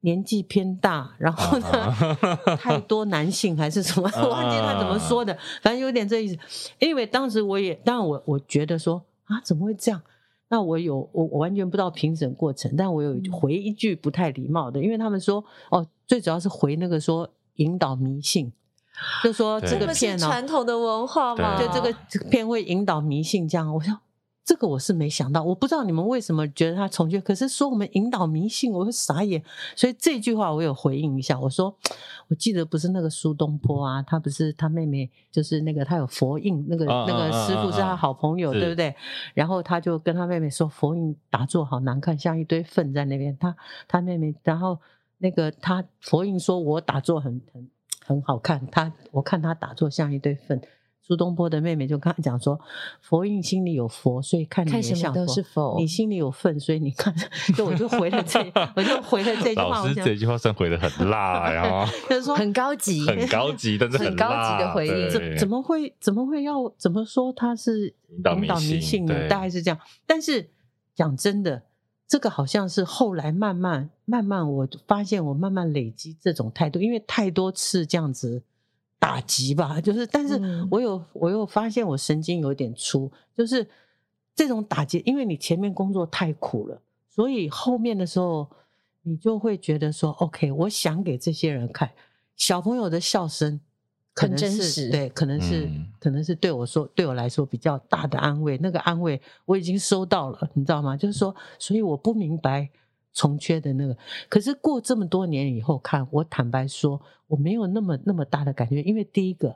[0.00, 2.16] 年纪偏大，然后呢、
[2.58, 6.38] 太多男性还是什么，我 忘记她怎么说的，反正有点这意思。
[6.78, 9.02] 因为当时我也，当然我我觉得说。
[9.24, 10.02] 啊，怎么会这样？
[10.48, 18.52] 那我有我我完全不知道评审过程，但我有回一句不太礼貌的，因为他们说哦，最主要是回那个说引导迷信，
[19.22, 21.92] 就说这个片哦，传统的文化嘛，就这个
[22.30, 23.74] 片会引导迷信这样。
[23.74, 23.98] 我说
[24.44, 29.42] 这个我是没想到，我不知道你们为什么觉得他从缺，可是说我们引导迷信，我会傻眼。
[29.74, 31.74] 所以这句话我有回应一下，我说
[32.28, 38.94] 我记得不是那个苏东坡啊，他不是他妹妹，就是那个他有佛印，那个、啊、那个师傅是他好朋友，啊啊啊对不对？
[39.32, 43.34] 然后他就跟他妹妹说，佛印打坐好难看，像一堆粪在那边。
[43.38, 43.56] 他
[43.88, 44.78] 他妹妹，然后
[45.18, 47.70] 那个他佛印说我打坐很很
[48.04, 50.60] 很好看，他我看他打坐像一堆粪。
[51.06, 52.58] 苏东坡的妹妹就跟他讲说
[53.02, 57.14] ：“佛印心里有佛，所以看你也像佛；佛你心里有粪，所以你看。”
[57.54, 58.40] 就我就回了这，
[58.74, 59.68] 我就回了这句话。
[59.68, 65.10] 老师这句话算回的很辣呀， 就是说 很高级，很高级，但是很，很高级的回应。
[65.10, 69.28] 怎怎么会怎么会要怎么说他是引导迷信呢？
[69.28, 69.78] 大概是这样。
[70.06, 70.48] 但是
[70.94, 71.64] 讲真的，
[72.08, 78.42] 这个好像是后来慢慢慢慢，我发现我慢慢累积这种态度，因为太多次这样子。
[79.04, 80.40] 打击吧，就是，但是
[80.70, 83.68] 我有，嗯、我有发现我神经有点粗，就是
[84.34, 86.80] 这种打击，因为你前面工作太苦了，
[87.10, 88.48] 所以后面的时候
[89.02, 91.90] 你就会觉得说，OK，我想给这些人看，
[92.34, 93.60] 小朋友的笑声
[94.14, 100.96] 可能是对，可能是，嗯、可能是对我说，对我来说比较大的安慰，那个安慰我已经收到了，你知道吗？
[100.96, 102.70] 就是说，所以我不明白。
[103.14, 103.96] 从缺的那个，
[104.28, 109.54] 可是过这么多年以后看，我坦白说，我没有那么那么大的感觉，因为第一个，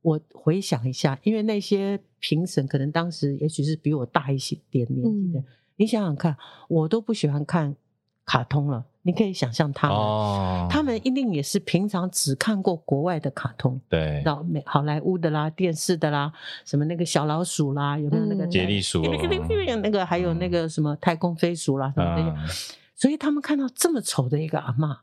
[0.00, 5.44] 我回想一下，因为那些评审可能当时也许是比我大一些点年纪的，嗯、
[5.76, 6.34] 你想想看，
[6.68, 7.76] 我都不喜欢看
[8.24, 16.32] 卡通了，你可以想象他们，哦、他们一定也是平常只看过国外的卡通，对，到美好莱坞的啦，电视的啦，
[16.64, 22.74] 什么那个小老鼠啦，有没有那个杰利鼠，那个还有那个什么太空飞鼠啦，什么那些。
[22.96, 24.96] 所以他们看到这么丑的一个阿嬷，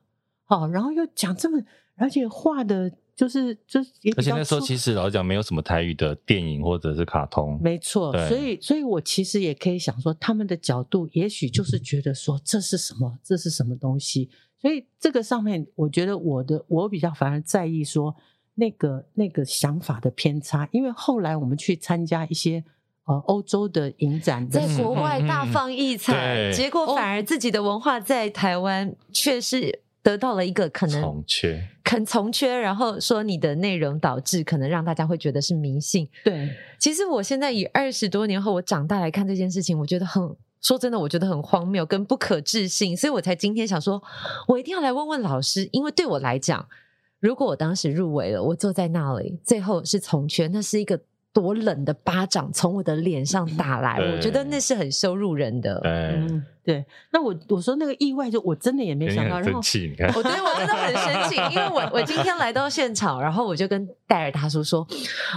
[0.46, 1.64] 好，然后又讲这么，
[1.96, 8.12] 而且画的就是就是，而且那时候其实老实讲没有什么台语的电影或者是卡通，没错。
[8.28, 14.30] 所以，所以我其实也可以想说，他们的角度也许就是觉得说这是什么，这是什么东西。
[14.60, 18.16] 所以这个上面，我觉得我的我比较反而在意说
[18.56, 22.64] 那个那个想法的偏差，因为后来我们去参加一些。
[23.06, 36.08] 呃，欧洲的影展的在国外大放异彩，嗯、结果反而自己的文化在台湾却是得到了一个可能从缺，肯从缺，然后说你的内容导致可能让大家会觉得是迷信。
[36.24, 36.50] 对，
[36.80, 44.02] 其实我现在以二十多年后我长大来看这件事情，我觉得很说真的，我觉得很荒谬跟不可置信，所以我才今天想说，
[44.48, 46.66] 我一定要来问问老师，因为对我来讲，
[47.20, 51.02] 如果我当时入围了，我坐在那里，最后是从缺，那是一个。
[51.34, 55.82] 多冷的巴掌从我的脸上打来，我觉得那是很羞辱人的。
[55.84, 56.86] 嗯、对。
[57.12, 59.40] 那我我说那个意外，就我真的也没想到。
[59.40, 64.88] 然后我觉得我真的很生气， 因为我我今天来到现场，然后我就跟戴尔大叔说，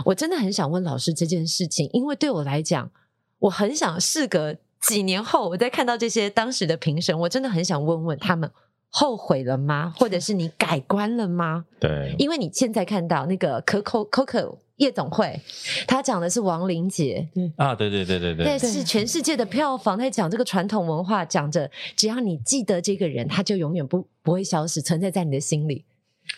[0.05, 2.91] 我真的很想问老师这件事情，因为对我来讲，
[3.39, 8.51] 我很想事隔几年后，我再看到这些当时的评审，我真的很想问问他们
[8.91, 9.95] 后悔了吗？
[9.97, 11.65] 或者是你改观了吗？
[11.81, 14.59] 对，因为你现在看到那个可口可可。
[14.77, 15.41] 夜总会，
[15.87, 25.85] 他讲的是亡灵节，对啊，对对对对对，那是全世界的票房，他讲这个传统文化，讲着只要你记得这个人，他就永远不不会消失，存在在你的心里。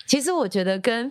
[0.07, 1.11] 其实我觉得跟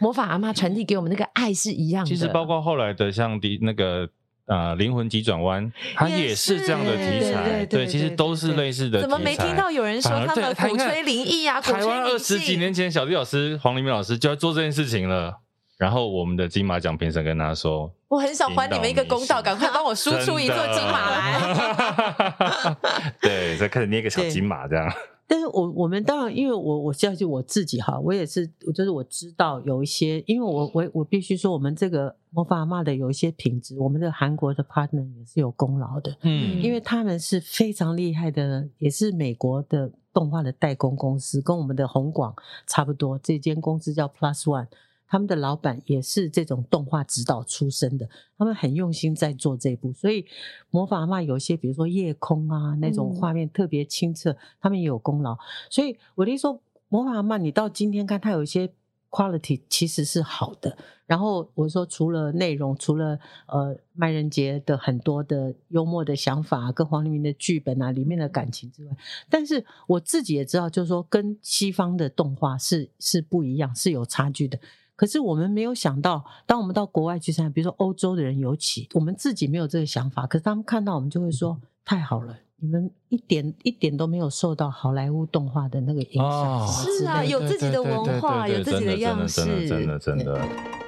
[0.00, 2.08] 魔法阿妈传递给我们那个爱是一样的。
[2.08, 4.08] 其实包括后来的像迪那个
[4.46, 9.00] 呃灵魂急转弯，它也是这样的题材，对，其实都是类似的。
[9.00, 11.60] 怎么没听到有人说他们鼓吹灵异啊？
[11.60, 15.40] 台湾二十几年前，小弟老师黄黎明老师就要做这件事情了。
[15.78, 22.76] 然后我们的金马奖评审跟他说：“我很想还你们一个公道，赶快帮我输出一座金马来。
[23.22, 24.92] ”对，再开始捏个小金马这样。
[25.30, 42.34] 但是我我们当然，因为我我相信我自己哈，我也是，就是我知道有一些，因为我我我必须说，我们这个魔法阿妈的有一些品质，我们的韩国的 partner 也是有功劳的，嗯，因为他们是非常厉害的，也是美国的动画的代工公司，跟我们的红广
[42.66, 44.66] 差不多，这间公司叫 Plus One。
[45.08, 50.26] 他们的老板也是这种动画指导出身的，他们很用心在做这部，所以
[50.70, 55.36] 魔法阿嬷有些，比如说夜空啊那种画面特别清澈，嗯、他们也有功劳。
[55.70, 58.70] 所以我的意思说，魔法阿嬷你到今天看，它有一些
[59.10, 60.76] quality 其实是好的。
[61.06, 68.94] 然后我说，除了内容，除了呃麦人杰的很多的幽默的想法，跟黄黎明的剧本啊里面的感情之外，
[69.30, 74.58] 但是我自己也知道，就是说跟西方的动画是是不一样，是有差距的。
[74.98, 86.24] 可是我们没有想到，当我们到国外去参，比如说欧洲的人尤其，我们自己没有这个想法，可是他们看到我们就会说：“太好了，你们一点一点都没有受到好莱坞动画的那个影响。
[86.24, 90.24] 哦”是啊，有自己的文化，有自己的样式，真的真的真的。
[90.24, 90.87] 真的真的真的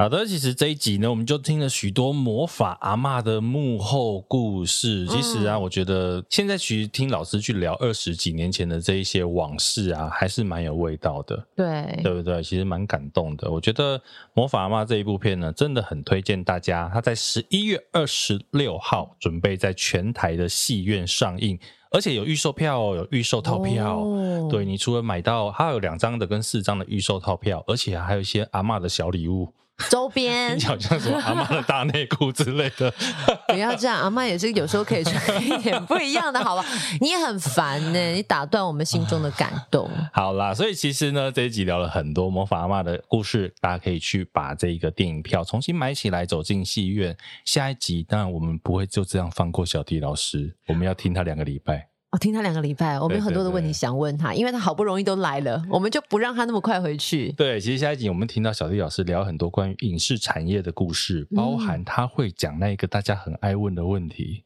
[0.00, 5.06] 好的，其实这一集呢，我们就听了许多魔法阿嬷的幕后故事。
[5.06, 11.46] 其实啊，我觉得现在其实听老师去聊二十几年前的这一些往事啊，还是蛮有味道的。
[11.54, 12.42] 对，对不对？
[12.42, 13.50] 其实蛮感动的。
[13.50, 14.00] 我觉得
[14.32, 16.90] 魔法阿嬷这一部片呢，真的很推荐大家。
[16.90, 21.58] 它在十一月二十六号准备在全台的戏院上映，
[21.90, 23.98] 而且有预售票哦，有预售套票。
[23.98, 29.52] 哦、对，你除了买到，它有两张的跟四张的预售套票，而且还有一些阿嬷的小礼物。
[29.88, 32.92] 周边，你好像什么阿妈的大内裤之类的，
[33.48, 36.64] 不要这样，阿妈也是有时候可以穿 一点不一样的，好吧？
[37.00, 39.90] 你也很烦呢，你打断我们心中的感动。
[40.12, 47.16] 好啦，所以其实呢，这一集聊了很多魔法阿妈的故事，大家可以去把这个电影票重新买起来，走进戏院。
[47.44, 51.89] 下一集当然我们不会就这样放过小弟老师，我们要听他两个礼拜。
[52.12, 57.30] 我、哦、听他两个礼拜，我们有很多的问题想问他，对对对，因为他好不容易都来了，我们就不让他那么快回去。
[57.36, 64.42] 对，其实下一集我们听到小弟老师聊很多关于影视产业的故事，包含他会讲那一个大家很爱问的问题。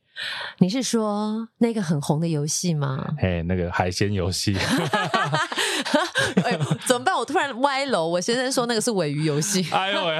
[0.59, 3.15] 你是说那个很红的游戏吗？
[3.19, 4.55] 嘿，那个海鲜游戏。
[6.45, 7.15] 哎，怎么办？
[7.17, 8.09] 我突然歪楼。
[8.09, 9.67] 我先生说那个是尾鱼游戏。
[9.73, 10.19] 哎呦喂！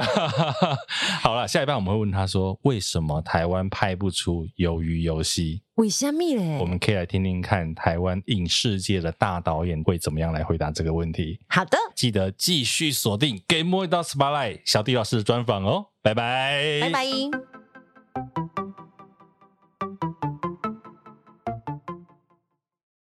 [1.21, 5.61] 好了，下一半我们会问他说，为什么台湾拍不出鱿鱼游戏？
[5.75, 6.57] 为什么嘞？
[6.59, 11.39] 我们可以来听听看台湾影视界的大导演会怎么样来回答这个问题。
[11.47, 15.87] 好的，记得继续锁定《Game Boy Spotlight》小弟老师的专访哦。
[16.01, 17.05] 拜拜，拜拜。